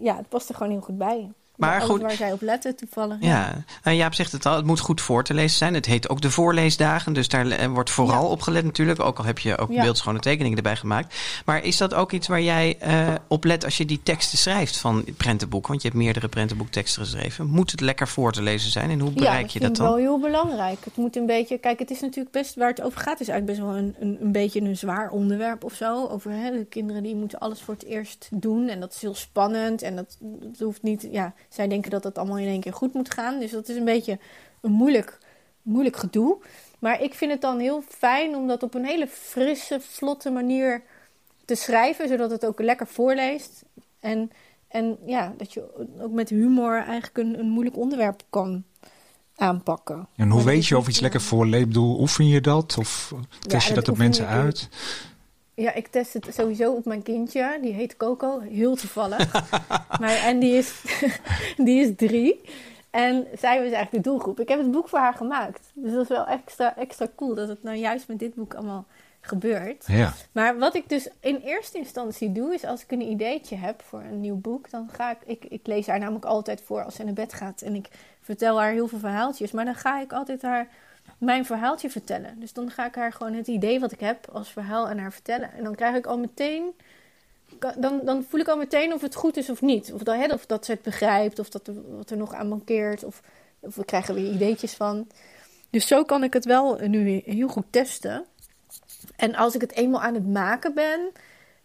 [0.00, 1.32] ja, het past er gewoon heel goed bij.
[1.60, 3.16] Maar goed, waar zij op letten toevallig.
[3.20, 5.74] Ja, nou, Jaap zegt het al, het moet goed voor te lezen zijn.
[5.74, 8.28] Het heet ook de voorleesdagen, dus daar wordt vooral ja.
[8.28, 9.00] op gelet natuurlijk.
[9.00, 9.82] Ook al heb je ook ja.
[9.82, 11.14] beeldschone tekeningen erbij gemaakt.
[11.44, 14.76] Maar is dat ook iets waar jij uh, op let als je die teksten schrijft
[14.76, 15.66] van prentenboek?
[15.66, 17.46] Want je hebt meerdere prentenboekteksten geschreven.
[17.46, 19.86] Moet het lekker voor te lezen zijn en hoe bereik ja, je dat dan?
[19.86, 20.84] Ja, dat is wel heel belangrijk.
[20.84, 23.20] Het moet een beetje, kijk, het is natuurlijk best waar het over gaat.
[23.20, 26.06] is eigenlijk best wel een, een, een beetje een zwaar onderwerp of zo.
[26.06, 28.68] Over hè, de kinderen die moeten alles voor het eerst doen.
[28.68, 32.18] En dat is heel spannend en dat, dat hoeft niet, ja zij denken dat het
[32.18, 33.38] allemaal in één keer goed moet gaan.
[33.38, 34.18] Dus dat is een beetje
[34.60, 35.18] een moeilijk,
[35.62, 36.38] moeilijk gedoe.
[36.78, 40.82] Maar ik vind het dan heel fijn om dat op een hele frisse, vlotte manier
[41.44, 43.64] te schrijven, zodat het ook lekker voorleest.
[44.00, 44.30] En,
[44.68, 45.64] en ja, dat je
[46.00, 48.64] ook met humor eigenlijk een, een moeilijk onderwerp kan
[49.36, 50.08] aanpakken.
[50.16, 51.66] En hoe weet je of iets lekker voorleest?
[51.66, 52.78] Bedoel, oefen je dat?
[52.78, 54.68] Of test ja, je dat, dat op mensen je uit?
[55.60, 57.58] Ja, ik test het sowieso op mijn kindje.
[57.62, 59.32] Die heet Coco, heel toevallig.
[60.00, 60.82] maar, en die is,
[61.66, 62.40] die is drie.
[62.90, 64.40] En zij was eigenlijk de doelgroep.
[64.40, 65.70] Ik heb het boek voor haar gemaakt.
[65.74, 68.86] Dus dat is wel extra, extra cool dat het nou juist met dit boek allemaal
[69.20, 69.84] gebeurt.
[69.86, 70.12] Ja.
[70.32, 74.00] Maar wat ik dus in eerste instantie doe, is als ik een ideetje heb voor
[74.00, 77.04] een nieuw boek, dan ga ik, ik, ik lees haar namelijk altijd voor als ze
[77.04, 77.62] naar bed gaat.
[77.62, 77.88] En ik
[78.20, 80.68] vertel haar heel veel verhaaltjes, maar dan ga ik altijd haar
[81.18, 82.40] mijn verhaaltje vertellen.
[82.40, 85.12] Dus dan ga ik haar gewoon het idee wat ik heb als verhaal aan haar
[85.12, 85.52] vertellen.
[85.52, 86.72] En dan krijg ik al meteen,
[87.78, 89.92] dan, dan voel ik al meteen of het goed is of niet.
[89.92, 93.04] Of dat, hè, of dat ze het begrijpt, of dat wat er nog aan mankeert,
[93.04, 93.22] of,
[93.60, 95.06] of we krijgen weer ideetjes van.
[95.70, 98.24] Dus zo kan ik het wel nu heel goed testen.
[99.16, 101.10] En als ik het eenmaal aan het maken ben,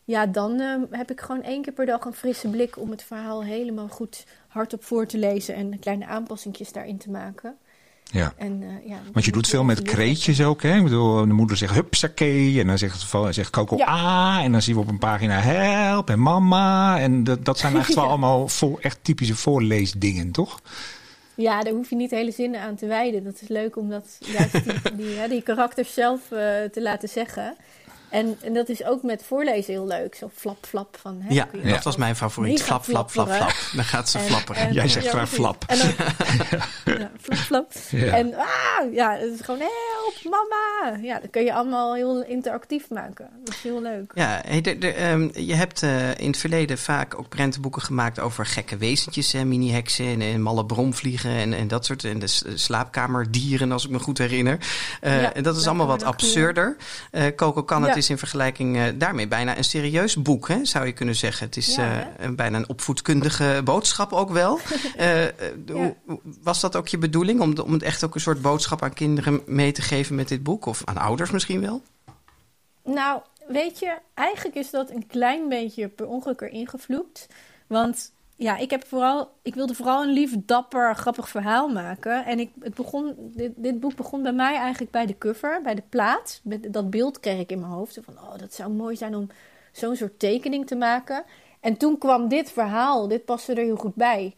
[0.03, 3.03] ja, dan uh, heb ik gewoon één keer per dag een frisse blik om het
[3.03, 7.57] verhaal helemaal goed hardop voor te lezen en kleine aanpassingjes daarin te maken.
[8.11, 8.33] Ja.
[8.37, 10.75] En, uh, ja Want je doet veel met kreetjes ook, hè?
[10.75, 13.85] Ik bedoel, de moeder zegt hupsakee en dan zegt, zegt Coco Ja.
[13.85, 17.75] ah en dan zien we op een pagina help en mama en dat, dat zijn
[17.85, 20.59] echt wel allemaal voor, echt typische voorleesdingen, toch?
[21.35, 23.23] Ja, daar hoef je niet hele zinnen aan te wijden.
[23.23, 24.73] Dat is leuk om dat juist die,
[25.05, 26.37] die, die karakters zelf eh,
[26.71, 27.55] te laten zeggen.
[28.15, 30.15] En, en dat is ook met voorlezen heel leuk.
[30.15, 31.17] Zo flap, flap van...
[31.21, 32.63] Hè, Ja, dat was mijn favoriet.
[32.63, 33.53] Flap, flap, flap, flap.
[33.75, 34.61] Dan gaat ze En- flapperen.
[34.61, 35.63] en- Jij zegt ja, waar flap.
[35.67, 35.87] En dan,
[36.97, 37.71] ja, flap, flap.
[37.89, 38.13] Ja.
[38.13, 40.97] En ah, ja, het is gewoon help, mama.
[41.03, 43.29] Ja, dat kun je allemaal heel interactief maken.
[43.43, 44.11] Dat is heel leuk.
[44.15, 48.19] Ja, hey, de, de, ehm, je hebt eh, in het verleden vaak ook prentenboeken gemaakt
[48.19, 52.03] over gekke wezentjes, hè, mini-heksen en, en malle bromvliegen en, en dat soort.
[52.03, 54.57] En de slaapkamerdieren, als ik me goed herinner.
[55.01, 56.75] Eh, Ja, en dat is allemaal wat absurder.
[57.11, 57.95] Eh Coco kan het Ja.
[58.05, 61.45] Is in vergelijking eh, daarmee bijna een serieus boek, hè, zou je kunnen zeggen.
[61.45, 64.59] Het is Ja, eh, bijna een opvoedkundige boodschap ook wel.
[64.95, 65.89] Eh,
[66.41, 69.41] was dat ook je bedoeling om, om het echt ook een soort boodschap aan kinderen
[69.45, 70.65] mee te geven met dit boek?
[70.65, 71.81] Of aan ouders misschien wel?
[72.83, 77.27] Nou, weet je, eigenlijk is dat een klein beetje per ongeluk erin gevloept.
[77.67, 82.25] Want ja, ik, heb vooral, ik wilde vooral een lief, dapper, grappig verhaal maken.
[82.25, 85.75] En ik, het begon, dit, dit boek begon bij mij eigenlijk bij de cover, bij
[85.75, 86.41] de plaat.
[86.43, 87.99] Met dat beeld kreeg ik in mijn hoofd.
[88.01, 89.29] Van, oh, dat zou mooi zijn om
[89.71, 91.23] zo'n soort tekening te maken.
[91.59, 94.35] En toen kwam dit verhaal, dit paste er heel goed bij.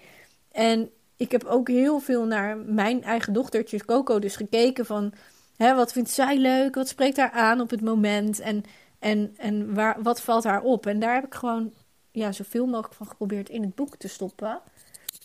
[0.51, 5.13] En ik heb ook heel veel naar mijn eigen dochtertje Coco dus gekeken van...
[5.57, 6.75] Hè, wat vindt zij leuk?
[6.75, 8.39] Wat spreekt haar aan op het moment?
[8.39, 8.63] En,
[8.99, 10.85] en, en waar, wat valt haar op?
[10.85, 11.73] En daar heb ik gewoon
[12.17, 14.59] ja, zoveel mogelijk van geprobeerd in het boek te stoppen.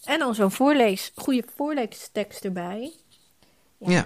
[0.04, 2.92] En dan zo'n voorlees, goede voorleestekst erbij.
[3.78, 4.04] Ja.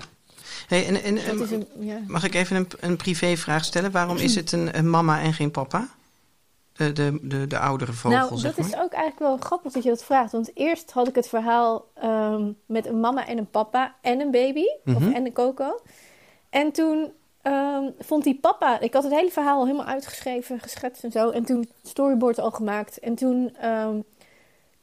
[0.66, 2.00] Hey, en, en, Dat en- is een, ja.
[2.06, 3.90] Mag ik even een, een privévraag stellen?
[3.90, 5.88] Waarom is het een, een mama en geen papa?
[6.72, 8.74] De, de, de, de oudere vogel, nou, zeg dat maar.
[8.74, 10.32] is ook eigenlijk wel grappig dat je dat vraagt.
[10.32, 14.30] Want eerst had ik het verhaal ehm, met een mama en een papa en een
[14.30, 14.64] baby.
[14.84, 14.96] Mhm.
[14.96, 15.80] Of en een Coco.
[16.50, 17.12] En toen
[17.52, 18.80] ehm, vond die papa...
[18.80, 21.30] Ik had het hele verhaal al helemaal uitgeschreven, geschetst en zo.
[21.30, 22.98] En toen storyboard al gemaakt.
[22.98, 23.56] En toen...
[23.56, 24.00] ehm,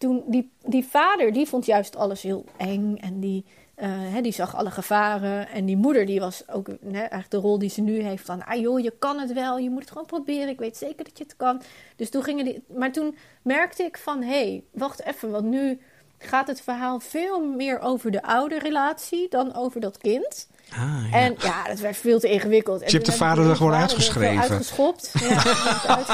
[0.04, 2.98] toen die, die vader, die vond juist alles heel eng.
[2.98, 3.46] En die,
[3.76, 5.50] eh, die zag alle gevaren.
[5.50, 8.26] En die moeder, die was ook eigenlijk de rol die ze nu heeft.
[8.26, 9.58] Van, ah je kan het wel.
[9.58, 10.50] Je moet het gewoon proberen.
[10.50, 11.62] Ik weet zeker dat je het kan.
[11.96, 12.64] Dus toen gingen die...
[12.68, 15.32] Maar toen merkte ik van, hé, hey, wacht even.
[15.32, 15.80] Want nu
[16.18, 20.48] gaat het verhaal veel meer over de ouderrelatie dan over dat kind.
[20.80, 21.18] Ah, ja.
[21.18, 22.82] En ja, dat werd veel te ingewikkeld.
[22.82, 24.42] En je hebt de vader er gewoon uitgeschreven?
[24.42, 25.12] Uitgeschopt.
[25.20, 25.44] Ja,
[25.96, 26.08] uit,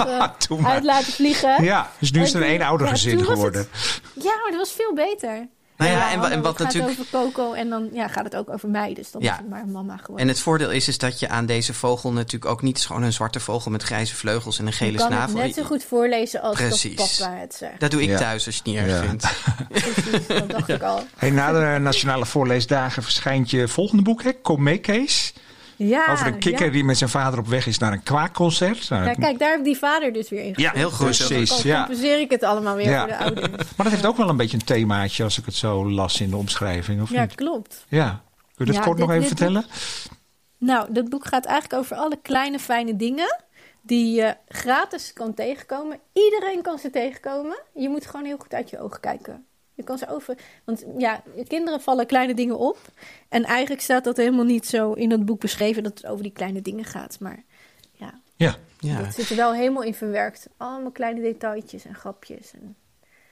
[0.48, 0.66] maar.
[0.66, 1.64] uit laten vliegen.
[1.64, 3.68] Ja, dus nu is het En een één ouder ja, gezin geworden.
[4.14, 5.48] Ja, maar dat was veel beter.
[5.80, 8.08] Nou ja, en wa- en dan wat gaat natuurlijk- het over Coco en dan ja,
[8.08, 8.94] gaat het ook over mij.
[8.94, 9.32] Dus dan Ja.
[9.32, 10.18] is het maar mama geworden.
[10.26, 12.80] En het voordeel is, is dat je aan deze vogel natuurlijk ook niet...
[12.86, 15.36] Gewoon een zwarte vogel met grijze vleugels en een gele je kan snavel.
[15.38, 16.96] het net zo goed voorlezen als Precies.
[16.96, 17.80] dat papa het zegt.
[17.80, 18.18] Dat doe ik Ja.
[18.18, 19.08] thuis als je het niet erg Ja.
[19.08, 19.28] vindt.
[19.70, 21.04] Precies, dat dacht ik al.
[21.18, 24.32] Hey, na de Nationale Voorleesdagen verschijnt je volgende boek, hè?
[24.42, 25.34] Kom mee, Kees.
[25.88, 26.72] Ja, Over een kikker ja.
[26.72, 28.90] die met zijn vader op weg is naar een kwaakconcert.
[28.90, 31.06] Nou, Ja, kijk, daar heb ik die vader dus weer in Ja, heel goed.
[31.06, 31.78] Precies, Dan ja.
[31.78, 33.00] compenseer ik het allemaal weer Ja.
[33.00, 33.48] voor de ouders.
[33.52, 36.30] Maar dat heeft ook wel een beetje een themaatje als ik het zo las in
[36.30, 37.36] de omschrijving, of Ja, niet?
[37.36, 37.86] klopt.
[37.88, 38.24] Ja.
[38.56, 39.66] Kun je dat Ja, kort dit- nog even dit vertellen?
[40.58, 43.36] Nou, dat boek gaat eigenlijk over alle kleine fijne dingen
[43.82, 46.00] die je gratis kan tegenkomen.
[46.14, 47.58] Iedereen kan ze tegenkomen.
[47.74, 49.46] Je moet gewoon heel goed uit je ogen kijken.
[49.80, 50.38] Je kan ze over.
[50.64, 52.78] Want ja, kinderen vallen kleine dingen op.
[53.30, 56.32] En eigenlijk staat dat helemaal niet zo in het boek beschreven dat het over die
[56.32, 57.20] kleine dingen gaat.
[57.20, 57.44] Maar
[57.92, 58.56] ja, Ja.
[58.80, 59.02] Ja.
[59.02, 60.48] dat zit er wel helemaal in verwerkt.
[60.58, 62.54] Allemaal kleine detailtjes en grapjes.
[62.54, 62.76] En...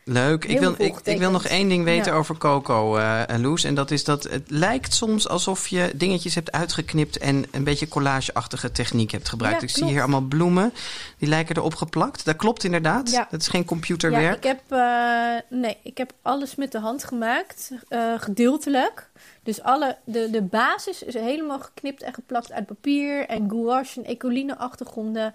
[0.09, 0.45] Leuk.
[0.45, 2.17] Ik wil, ik, ik wil nog één ding weten Ja.
[2.17, 3.63] over Coco, en Loes.
[3.63, 7.17] En dat is dat het lijkt soms alsof je dingetjes hebt uitgeknipt...
[7.17, 9.61] en een beetje collageachtige techniek hebt gebruikt.
[9.61, 10.73] Ja, ik zie hier allemaal bloemen.
[11.17, 12.25] Die lijken erop geplakt.
[12.25, 13.11] Dat klopt inderdaad.
[13.11, 13.27] Ja.
[13.29, 14.37] Dat is geen Ja, computerwerk.
[14.37, 19.09] ik heb, eh, nee, ik heb alles met de hand gemaakt, eh, gedeeltelijk.
[19.43, 24.05] Dus alle, de, de basis is helemaal geknipt en geplakt uit papier en gouache en
[24.05, 25.33] ecoline achtergronden.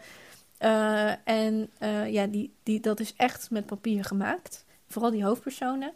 [0.62, 4.64] Eh, en eh, ja, die, die, dat is echt met papier gemaakt.
[4.88, 5.92] Vooral die hoofdpersonen.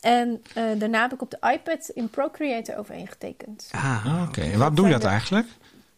[0.00, 3.68] En eh, daarna heb ik op de iPad in Procreate overheen getekend.
[3.72, 5.46] Ah, Ah, Oké, en waarom doe je dat eigenlijk?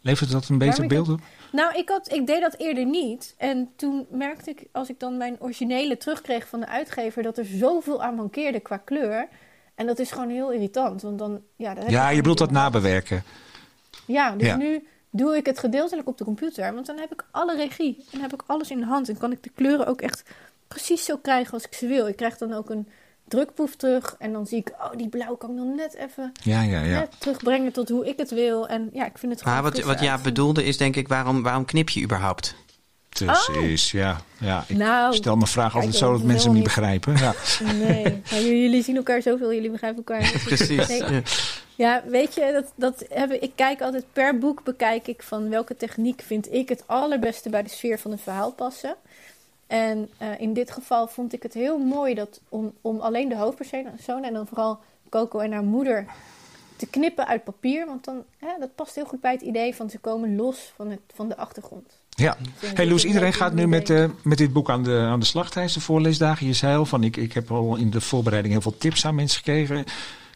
[0.00, 1.20] Levert dat een beter beeld op?
[1.52, 3.34] Nou, ik, had, ik deed dat eerder niet.
[3.38, 7.44] En toen merkte ik, als ik dan mijn originele terugkreeg van de uitgever, dat er
[7.44, 9.28] zoveel aan mankeerde qua kleur.
[9.74, 11.02] En dat is gewoon heel irritant.
[11.02, 13.22] Want dan, ja, dat heb Ja, je bedoelt dat nabewerken.
[14.06, 14.56] Ja, dus Ja.
[14.56, 16.74] nu doe ik het gedeeltelijk op de computer.
[16.74, 17.96] Want dan heb ik alle regie.
[17.96, 19.08] En dan heb ik alles in de hand.
[19.08, 20.22] En kan ik de kleuren ook echt
[20.68, 22.08] precies zo krijgen als ik ze wil.
[22.08, 22.88] Ik krijg dan ook een
[23.28, 24.16] drukproef terug.
[24.18, 27.08] En dan zie ik, oh, die blauw kan ik dan net even Ja, ja, ja.
[27.18, 28.68] terugbrengen tot hoe ik het wil.
[28.68, 31.42] En ja, ik vind het gewoon Maar wat, wat Jaap bedoelde is denk ik, waarom,
[31.42, 32.54] waarom knip je überhaupt?
[33.14, 34.20] Precies, ja.
[34.38, 34.64] ja.
[34.68, 37.16] Ik Nou, stel mijn vraag altijd zo dat mensen hem niet begrijpen.
[37.16, 37.34] Ja.
[37.72, 40.20] Nee, maar jullie zien elkaar zoveel, jullie begrijpen elkaar.
[40.20, 40.44] niet.
[40.54, 40.88] Precies.
[40.88, 41.22] Nee.
[41.74, 42.02] Ja.
[42.06, 45.76] Weet je, dat, dat heb ik, ik kijk altijd per boek bekijk ik van welke
[45.76, 48.96] techniek vind ik het allerbeste bij de sfeer van een verhaal passen.
[49.66, 53.36] En eh, in dit geval vond ik het heel mooi dat om, om alleen de
[53.36, 56.06] hoofdpersoon en dan vooral Coco en haar moeder
[56.76, 57.86] te knippen uit papier.
[57.86, 60.90] Want dan, hè, dat past heel goed bij het idee van ze komen los van,
[60.90, 62.00] het, van de achtergrond.
[62.14, 62.36] Ja.
[62.74, 65.26] Hey Loes, een iedereen gaat nu met, eh, met dit boek aan de, aan de
[65.26, 66.46] slag tijdens de voorleesdagen.
[66.46, 69.14] Je zei al van, ik, ik heb al in de voorbereiding heel veel tips aan
[69.14, 69.84] mensen gegeven.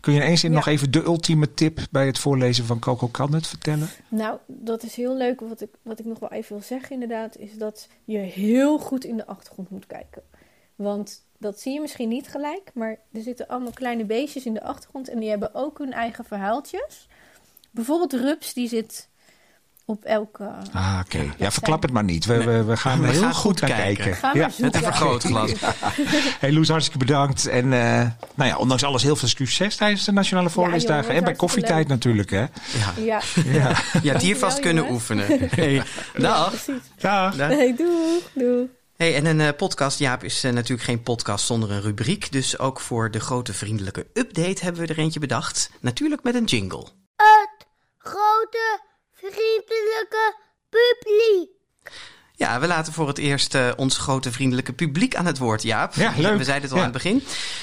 [0.00, 0.56] Kun je in één zin Ja.
[0.56, 3.88] nog even de ultieme tip bij het voorlezen van Coco Kan het vertellen?
[4.08, 5.40] Nou, dat is heel leuk.
[5.40, 9.04] Wat ik, wat ik nog wel even wil zeggen, inderdaad, is dat je heel goed
[9.04, 10.22] in de achtergrond moet kijken.
[10.76, 14.62] Want dat zie je misschien niet gelijk, maar er zitten allemaal kleine beestjes in de
[14.62, 17.08] achtergrond en die hebben ook hun eigen verhaaltjes.
[17.70, 19.07] Bijvoorbeeld Rups, die zit
[19.88, 20.50] op elke.
[20.72, 21.32] Ah, oké.
[21.36, 22.24] Ja, verklap het maar niet.
[22.24, 24.04] We, we, we gaan We er heel gaan goed goed naar kijken.
[24.04, 24.14] kijken.
[24.14, 24.50] Ga maar Ja.
[24.58, 25.52] Met een vergrootglas.
[26.40, 27.46] Hey Loes, hartstikke bedankt.
[27.46, 31.06] En eh, nou ja, ondanks alles heel veel succes tijdens de Nationale Voorleesdagen.
[31.06, 31.88] joh, en bij koffietijd leuk.
[31.88, 32.40] natuurlijk, hè?
[32.40, 32.48] Ja.
[32.96, 33.76] Ja, Ja.
[34.02, 35.26] Je hebt hier vast Dankjewel, kunnen oefenen.
[35.50, 35.82] Hey,
[36.16, 36.48] dag.
[36.48, 36.82] precies.
[37.00, 37.34] Dag.
[38.34, 38.70] Doei.
[38.96, 42.32] Hey, en een eh, podcast, Jaap, is eh, natuurlijk geen podcast zonder een rubriek.
[42.32, 45.70] Dus ook voor de grote vriendelijke update hebben we er eentje bedacht.
[45.80, 46.86] Natuurlijk met een jingle.
[47.16, 47.66] Het
[47.98, 48.80] grote
[49.20, 50.34] vriendelijke
[50.68, 51.50] publiek.
[52.38, 55.94] Ja, we laten voor het eerst eh, ons grote vriendelijke publiek aan het woord, Jaap.
[55.94, 56.36] Ja, leuk.
[56.38, 56.84] We zeiden het al Ja.
[56.84, 57.22] aan het begin.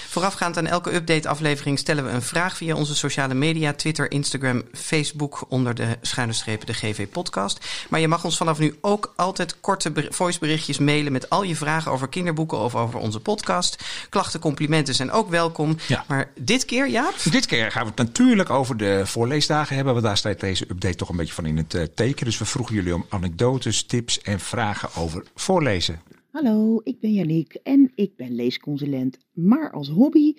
[0.10, 5.46] Voorafgaand aan elke update-aflevering stellen we een vraag via onze sociale media: Twitter, Instagram, Facebook,
[5.50, 7.66] onder de schuine strepen de GV-podcast.
[7.90, 11.56] Maar je mag ons vanaf nu ook altijd korte ber- voiceberichtjes mailen met al je
[11.56, 13.84] vragen over kinderboeken of over onze podcast.
[14.10, 15.78] Klachten, complimenten zijn ook welkom.
[15.88, 16.04] Ja.
[16.08, 17.14] Maar dit keer, Jaap?
[17.32, 19.94] Dit keer gaan we het natuurlijk over de voorleesdagen hebben.
[19.94, 22.26] Want daar staat deze update toch een beetje van in het eh, teken.
[22.26, 24.64] Dus we vroegen jullie om anekdotes, tips en vragen
[24.97, 26.01] over voorlezen.
[26.32, 29.17] Hallo, ik ben Janiek en ik ben leesconsulent.
[29.34, 30.34] Maar als hobby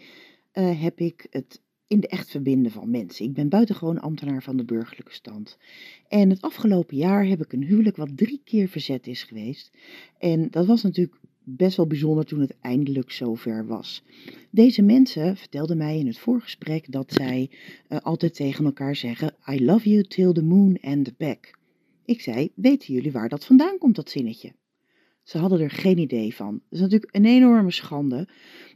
[0.52, 3.24] eh, heb ik het in de echt verbinden van mensen.
[3.24, 5.58] Ik ben buitengewoon ambtenaar van de burgerlijke stand.
[6.08, 9.70] En het afgelopen jaar heb ik een huwelijk wat drie keer verzet is geweest.
[10.18, 14.02] En dat was natuurlijk best wel bijzonder toen het eindelijk zover was.
[14.50, 17.50] Deze mensen vertelden mij in het voorgesprek dat zij
[17.88, 21.55] eh, altijd tegen elkaar zeggen: I love you till the moon and back.
[22.06, 24.52] Ik zei: Weten jullie waar dat vandaan komt, dat zinnetje?
[25.22, 26.52] Ze hadden er geen idee van.
[26.52, 28.28] Dat is natuurlijk een enorme schande.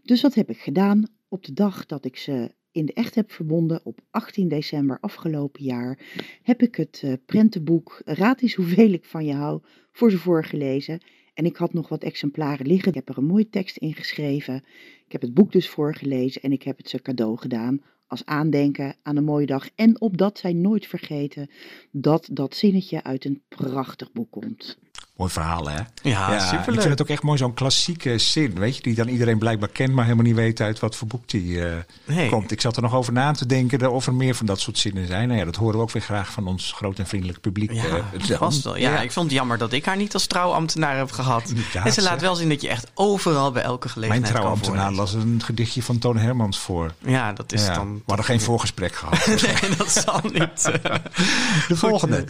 [0.03, 1.05] Dus wat heb ik gedaan?
[1.29, 5.65] Op de dag dat ik ze in de echt heb verbonden, op 18 december afgelopen
[5.65, 5.99] jaar,
[6.43, 9.63] heb ik het eh, prentenboek Raad eens hoeveel ik van je hou
[9.93, 11.01] voor ze voorgelezen.
[11.35, 12.89] En ik had nog wat exemplaren liggen.
[12.89, 14.65] Ik heb er een mooie tekst in geschreven.
[15.07, 18.95] Ik heb het boek dus voorgelezen en ik heb het ze cadeau gedaan als aandenken
[19.03, 19.69] aan een mooie dag.
[19.75, 21.51] En opdat zij nooit vergeten
[21.91, 24.79] dat dat zinnetje uit een prachtig boek komt.
[25.21, 25.79] Mooi verhaal, hè?
[26.03, 26.81] Ja, Ik superleuk.
[26.81, 29.93] vind het ook echt mooi, zo'n klassieke zin, weet je, die dan iedereen blijkbaar kent,
[29.93, 32.29] maar helemaal niet weet uit wat voor boek die eh, Nee.
[32.29, 32.51] komt.
[32.51, 35.07] Ik zat er nog over na te denken of er meer van dat soort zinnen
[35.07, 35.29] zijn.
[35.29, 37.73] Nou ja, dat horen we ook weer graag van ons groot en vriendelijk publiek.
[37.73, 37.85] Ja,
[38.29, 38.77] eh, was wel.
[38.77, 41.53] Ja, ik vond het jammer dat ik haar niet als trouwambtenaar heb gehad.
[41.73, 44.33] Ja, en ze laat wel zien dat je echt overal bij elke Mijn gelegenheid kan
[44.33, 46.93] trouwambtenaar las een gedichtje van Toon Hermans voor.
[46.99, 47.95] Ja, dat is ja, dan...
[47.95, 49.27] we hadden geen voorgesprek gehad.
[49.61, 50.65] Nee, dat zal niet.
[51.69, 52.25] De volgende.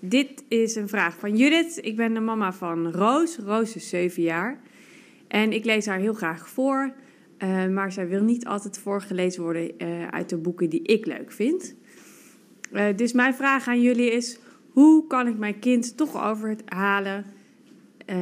[0.00, 1.78] Dit is een vraag van Judith.
[1.82, 2.20] Ik ben de
[2.54, 3.38] van Roos.
[3.38, 4.60] Roos is 7 jaar.
[5.28, 6.92] En ik lees haar heel graag voor.
[7.38, 11.32] eh, maar zij wil niet altijd voorgelezen worden eh, uit de boeken die ik leuk
[11.32, 11.74] vind.
[12.72, 14.38] Eh, dus mijn vraag aan jullie is:
[14.70, 17.24] hoe kan ik mijn kind toch over het halen
[18.06, 18.16] eh,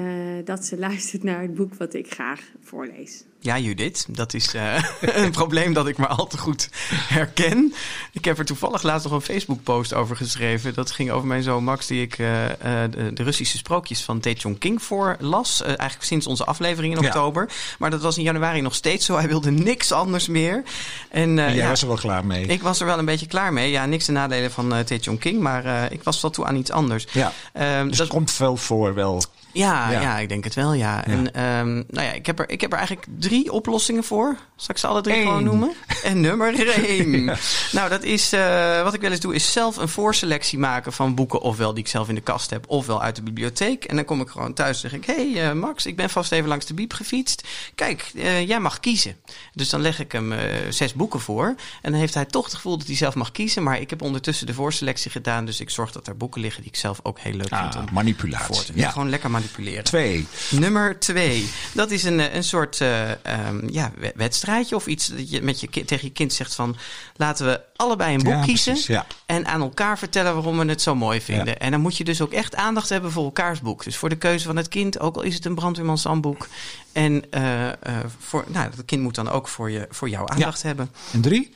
[0.44, 3.25] dat ze luistert naar het boek wat ik graag voorlees?
[3.40, 4.83] Ja, Judith, dat is eh,
[5.23, 6.68] een probleem dat ik maar al te goed
[7.09, 7.75] herken.
[8.12, 10.75] Ik heb er toevallig laatst nog een Facebook-post over geschreven.
[10.75, 12.44] Dat ging over mijn zoon Max, die ik eh,
[12.85, 15.61] eh, de, de Russische sprookjes van Tae King voorlas.
[15.62, 17.07] Eh, eigenlijk sinds onze aflevering in Ja.
[17.09, 17.51] oktober.
[17.79, 19.16] Maar dat was in januari nog steeds zo.
[19.16, 20.62] Hij wilde niks anders meer.
[21.11, 22.47] En, eh, En jij ja, was er wel klaar mee.
[22.47, 23.70] ik was er wel een beetje klaar mee.
[23.70, 26.57] Ja, niks de nadelen van uh, Tae King, maar eh, ik was wel toe aan
[26.57, 27.07] iets anders.
[27.12, 29.23] ja, Ehm, dus dat- komt veel voor wel.
[29.54, 30.00] Ja, Ja.
[30.00, 30.18] ja.
[30.18, 31.04] ik denk het wel, ja.
[31.04, 34.36] En ehm, nou ja, ik heb, er, ik heb er eigenlijk drie oplossingen voor.
[34.64, 35.22] Zal ik ze alle drie Eén.
[35.22, 35.72] gewoon noemen?
[36.03, 37.24] En nummer 1.
[37.72, 41.14] Nou, dat is eh, wat ik wel eens doe, is zelf een voorselectie maken van
[41.14, 43.85] boeken, ofwel die ik zelf in de kast heb, ofwel uit de bibliotheek.
[43.85, 46.11] En dan kom ik gewoon thuis en zeg ik: Hé hey, eh, Max, ik ben
[46.11, 47.48] vast even langs de biep gefietst.
[47.74, 49.16] Kijk, eh, jij mag kiezen.
[49.53, 50.33] Dus dan leg ik hem
[50.70, 51.46] zes boeken voor.
[51.83, 53.62] En dan heeft hij toch het gevoel dat hij zelf mag kiezen.
[53.62, 55.44] Maar ik heb ondertussen de voorselectie gedaan.
[55.44, 57.83] Dus ik zorg dat er boeken liggen die ik zelf ook heel leuk vind Ah,
[57.88, 58.55] om manipulatie.
[58.55, 58.90] voor te Ja.
[58.90, 59.85] Gewoon lekker manipuleren.
[59.85, 60.27] Twee.
[60.50, 61.48] Nummer twee.
[61.72, 64.12] Dat is een, een soort eh, ehm, ja, we-
[64.62, 66.76] of iets dat je met je kind, tegen je kind zegt van...
[67.16, 69.06] laten we allebei een boek Ja, kiezen precies, ja.
[69.26, 71.60] en aan elkaar vertellen waarom we het zo mooi vinden.
[71.60, 73.84] En dan moet je dus ook echt aandacht hebben voor elkaars boek.
[73.84, 76.48] Dus voor de keuze van het kind, ook al is het een brandweermanshandboek.
[76.92, 77.76] En eh, eh,
[78.18, 80.90] voor, nou, het kind moet dan ook voor, je, voor jou aandacht hebben.
[81.12, 81.52] En drie?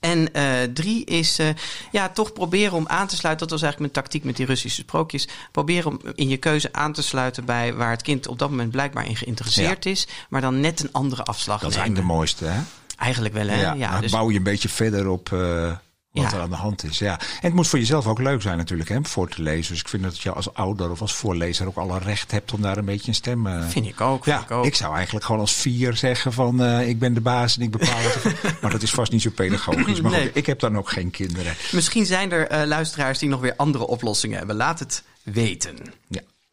[0.00, 1.48] En eh, drie is eh,
[1.90, 3.48] ja, toch proberen om aan te sluiten.
[3.48, 5.28] Dat was eigenlijk mijn tactiek met die Russische sprookjes.
[5.52, 8.70] Proberen om in je keuze aan te sluiten bij waar het kind op dat moment
[8.70, 10.06] blijkbaar in geïnteresseerd is.
[10.28, 12.60] Maar dan net een andere afslag Dat is eigenlijk de mooiste, hè?
[12.96, 13.60] Eigenlijk wel, hè?
[13.60, 15.72] Ja, Ja, dus- bouw je een beetje verder op eh,
[16.12, 16.32] wat Ja.
[16.36, 16.98] er aan de hand is.
[16.98, 17.18] Ja.
[17.20, 19.72] En het moet voor jezelf ook leuk zijn natuurlijk, hè, voor te lezen.
[19.72, 22.60] Dus ik vind dat je als ouder of als voorlezer ook alle recht hebt om
[22.62, 23.46] daar een beetje een stem...
[23.46, 24.24] eh, Vind ik ook.
[24.24, 24.64] ja, vind ik, ook.
[24.64, 27.70] ik zou eigenlijk gewoon als vier zeggen van eh, ik ben de baas en ik
[27.70, 28.42] bepaal het.
[28.62, 30.00] maar dat is vast niet zo pedagogisch.
[30.00, 30.26] Maar Nee.
[30.26, 31.52] goed, ik heb dan ook geen kinderen.
[31.72, 34.56] Misschien zijn er eh, luisteraars die nog weer andere oplossingen hebben.
[34.56, 35.76] Laat het weten.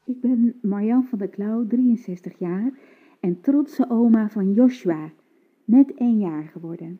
[0.06, 2.72] Ik ben Marjan van der Klauw, 63 jaar
[3.22, 5.10] en trotse oma van Joshua,
[5.66, 7.00] net één jaar geworden.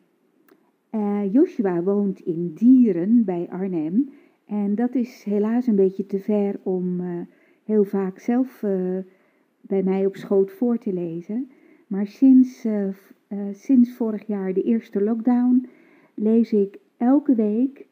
[0.90, 4.10] Eh, Joshua woont in Dieren bij Arnhem
[4.46, 7.08] en dat is helaas een beetje te ver om eh,
[7.64, 8.98] heel vaak zelf eh,
[9.62, 11.52] bij mij op schoot voor te lezen.
[11.88, 12.68] Maar sinds,
[13.52, 15.68] sinds vorig jaar de eerste lockdown
[16.14, 17.86] lees ik elke week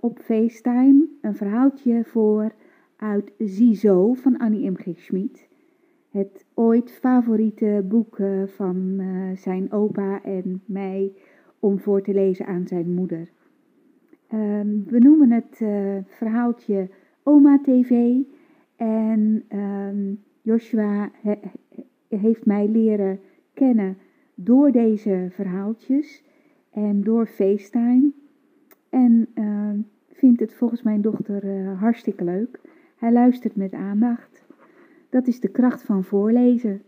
[0.00, 2.52] op FaceTime een verhaaltje voor
[2.96, 4.74] uit Ziezo van Annie M.
[4.74, 4.86] G.
[4.96, 5.48] Schmid.
[6.10, 9.00] Het ooit favoriete boek van
[9.34, 11.12] zijn opa en mij
[11.62, 13.28] om voor te lezen aan zijn moeder.
[14.28, 16.88] Ehm, we noemen het eh, verhaaltje
[17.22, 18.14] Oma TV.
[18.76, 21.40] En ehm, Joshua he-
[22.08, 23.20] he- heeft mij leren
[23.54, 23.96] kennen
[24.34, 26.24] door deze verhaaltjes
[26.70, 28.10] en door FaceTime.
[28.88, 29.78] En ehm,
[30.12, 32.60] vindt het volgens mijn dochter eh, hartstikke leuk.
[32.96, 34.44] Hij luistert met aandacht.
[35.10, 36.82] Dat is de kracht van voorlezen,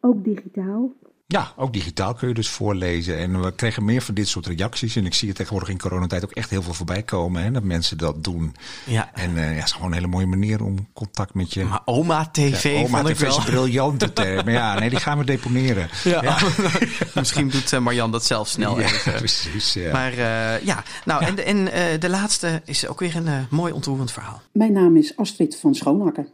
[0.00, 0.92] ook digitaal.
[1.28, 3.18] Ja, ook digitaal kun je dus voorlezen.
[3.18, 4.96] En we kregen meer van dit soort reacties.
[4.96, 7.42] En ik zie het tegenwoordig in coronatijd ook echt heel veel voorbij komen.
[7.42, 8.54] Hè, dat mensen dat doen.
[8.84, 9.10] Ja.
[9.14, 11.64] En eh, ja, het is gewoon een hele mooie manier om contact met je...
[11.64, 14.48] Maar oma TV Ja, oma vond ik TV is een briljante term.
[14.48, 15.88] Ja, nee, die gaan we deponeren.
[16.04, 16.38] Ja.
[17.14, 19.12] Misschien doet eh, Marjan dat zelf snel Ja, even.
[19.24, 19.72] precies.
[19.72, 19.92] Ja.
[19.92, 23.38] Maar eh, ja, nou en, de, en eh, de laatste is ook weer een eh,
[23.50, 24.42] mooi ontroerend verhaal.
[24.52, 26.26] Mijn naam is Astrid van Schoonakker.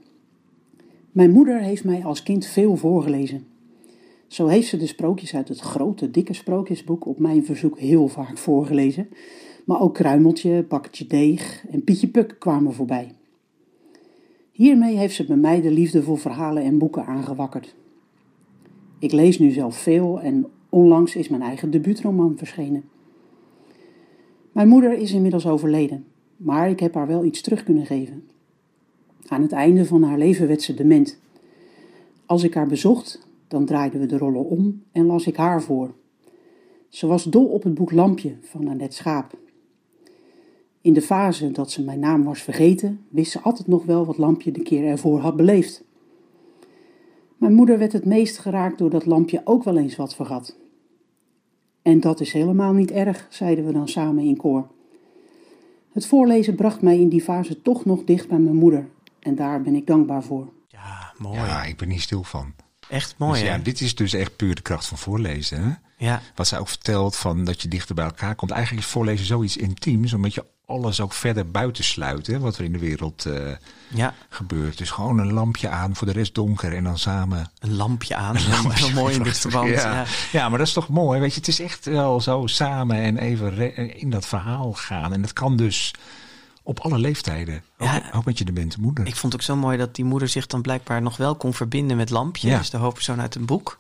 [1.12, 3.46] Mijn moeder heeft mij als kind veel voorgelezen.
[4.33, 8.38] Zo heeft ze de sprookjes uit het grote, dikke sprookjesboek op mijn verzoek heel vaak
[8.38, 9.09] voorgelezen.
[9.64, 13.14] Maar ook Kruimeltje, Bakkertje Deeg en Pietje Puk kwamen voorbij.
[14.53, 17.75] Hiermee heeft ze bij mij de liefde voor verhalen en boeken aangewakkerd.
[18.99, 22.85] Ik lees nu zelf veel en onlangs is mijn eigen debuutroman verschenen.
[24.53, 26.05] Mijn moeder is inmiddels overleden,
[26.37, 28.29] maar ik heb haar wel iets terug kunnen geven.
[29.27, 31.18] Aan het einde van haar leven werd ze dement.
[32.27, 35.95] Als ik haar bezocht, dan draaiden we de rollen om en las ik haar voor.
[36.88, 39.38] Ze was dol op het boek Lampje van Annette Schaap.
[40.81, 44.19] In de fase dat ze mijn naam was vergeten, wist ze altijd nog wel wat
[44.19, 45.85] Lampje de keer ervoor had beleefd.
[47.37, 50.57] Mijn moeder werd het meest geraakt doordat Lampje ook wel eens wat vergat.
[51.83, 54.67] En dat is helemaal niet erg, zeiden we dan samen in koor.
[55.93, 58.88] Het voorlezen bracht mij in die fase toch nog dicht bij mijn moeder.
[59.19, 60.53] En daar ben ik dankbaar voor.
[60.69, 61.37] Ja, mooi.
[61.37, 62.62] Ja, ik ben hier stil van.
[62.92, 63.62] Echt mooi, Dus ja, hè?
[63.62, 65.62] dit is dus echt puur de kracht van voorlezen.
[65.62, 65.70] Hè?
[66.07, 66.22] Ja.
[66.35, 68.50] Wat zij ook vertelt, van dat je dichter bij elkaar komt.
[68.50, 72.26] Eigenlijk is voorlezen zoiets intiems, omdat je alles ook verder buiten sluit.
[72.26, 73.50] Hè, wat er in de wereld eh,
[73.88, 74.14] Ja.
[74.28, 74.78] gebeurt.
[74.78, 76.74] Dus gewoon een lampje aan, voor de rest donker.
[76.76, 77.50] En dan samen...
[77.59, 78.37] Een lampje aan.
[78.37, 79.68] Heel mooi in dit verband.
[79.68, 79.92] Ja.
[79.94, 80.05] Ja.
[80.33, 80.48] Ja.
[80.48, 81.20] maar dat is toch mooi.
[81.20, 85.12] Weet je, het is echt wel zo samen en even in dat verhaal gaan.
[85.12, 85.94] En dat kan dus
[86.62, 87.62] op alle leeftijden.
[87.79, 88.03] Ook, Ja.
[88.14, 89.07] ook met je demente moeder.
[89.07, 91.96] Ik vond ook zo mooi dat die moeder zich dan blijkbaar nog wel kon verbinden
[91.96, 92.48] met Lampje.
[92.48, 92.59] Ja.
[92.59, 93.79] Dus de hoofdpersoon uit een boek.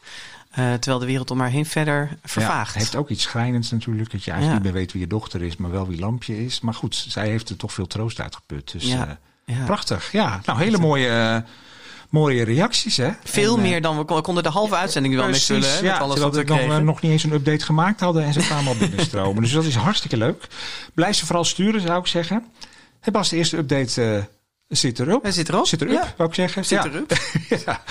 [0.50, 2.72] Eh, terwijl de wereld om haar heen verder vervaagt.
[2.74, 4.10] Ja, heeft ook iets schrijnends natuurlijk.
[4.10, 4.64] Dat je eigenlijk Ja.
[4.64, 6.60] niet meer weet wie je dochter is, maar wel wie Lampje is.
[6.60, 8.72] Maar goed, zij heeft er toch veel troost uitgeput.
[8.72, 10.12] Dus Ja, eh, prachtig.
[10.12, 11.50] Ja, nou hele mooie, eh,
[12.12, 13.10] mooie reacties hè.
[13.24, 15.68] Veel En, eh, meer dan we kon- we konden de halve uitzending wel mee vullen.
[15.70, 18.24] Hè, ja, met alles wat we nog, eh, nog niet eens een update gemaakt hadden
[18.24, 19.42] en ze kwamen al binnenstromen.
[19.42, 20.46] dus dat is hartstikke leuk.
[20.94, 22.44] Blijf ze vooral sturen, zou ik zeggen.
[23.00, 24.22] Hey Bas, de eerste update eh,
[24.76, 25.22] zit erop.
[25.22, 25.66] Hij zit erop.
[25.66, 26.14] Zit erop, Ja.
[26.16, 26.64] wou ik zeggen.
[26.64, 26.90] Zit Ja.
[26.90, 27.12] erop.
[27.66, 27.82] ja.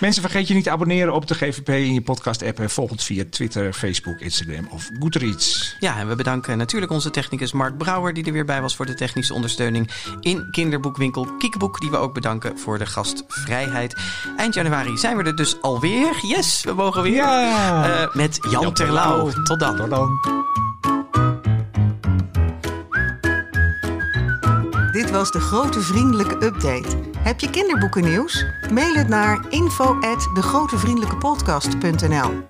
[0.00, 2.60] Mensen, vergeet je niet te abonneren op de GVP in je podcast-app.
[2.60, 5.76] En volg ons via Twitter, Facebook, Instagram of Goodreads.
[5.80, 8.12] Ja, en we bedanken natuurlijk onze technicus Mark Brouwer...
[8.14, 9.90] die er weer bij was voor de technische ondersteuning...
[10.20, 11.80] in kinderboekwinkel Kiekboek...
[11.80, 13.94] die we ook bedanken voor de gastvrijheid.
[14.36, 16.16] Eind januari zijn we er dus alweer.
[16.22, 17.12] Yes, we mogen weer.
[17.14, 18.00] Ja.
[18.02, 19.28] Eh, met Jan, Jan Terlouw.
[19.28, 19.44] Terlouw.
[19.44, 19.76] Tot dan.
[19.76, 21.03] Tot dan.
[25.14, 26.96] Was de grote vriendelijke update.
[27.18, 28.44] Heb je kinderboekennieuws?
[28.72, 32.46] Mail het naar info@degrotevriendelijkepodcast.nl.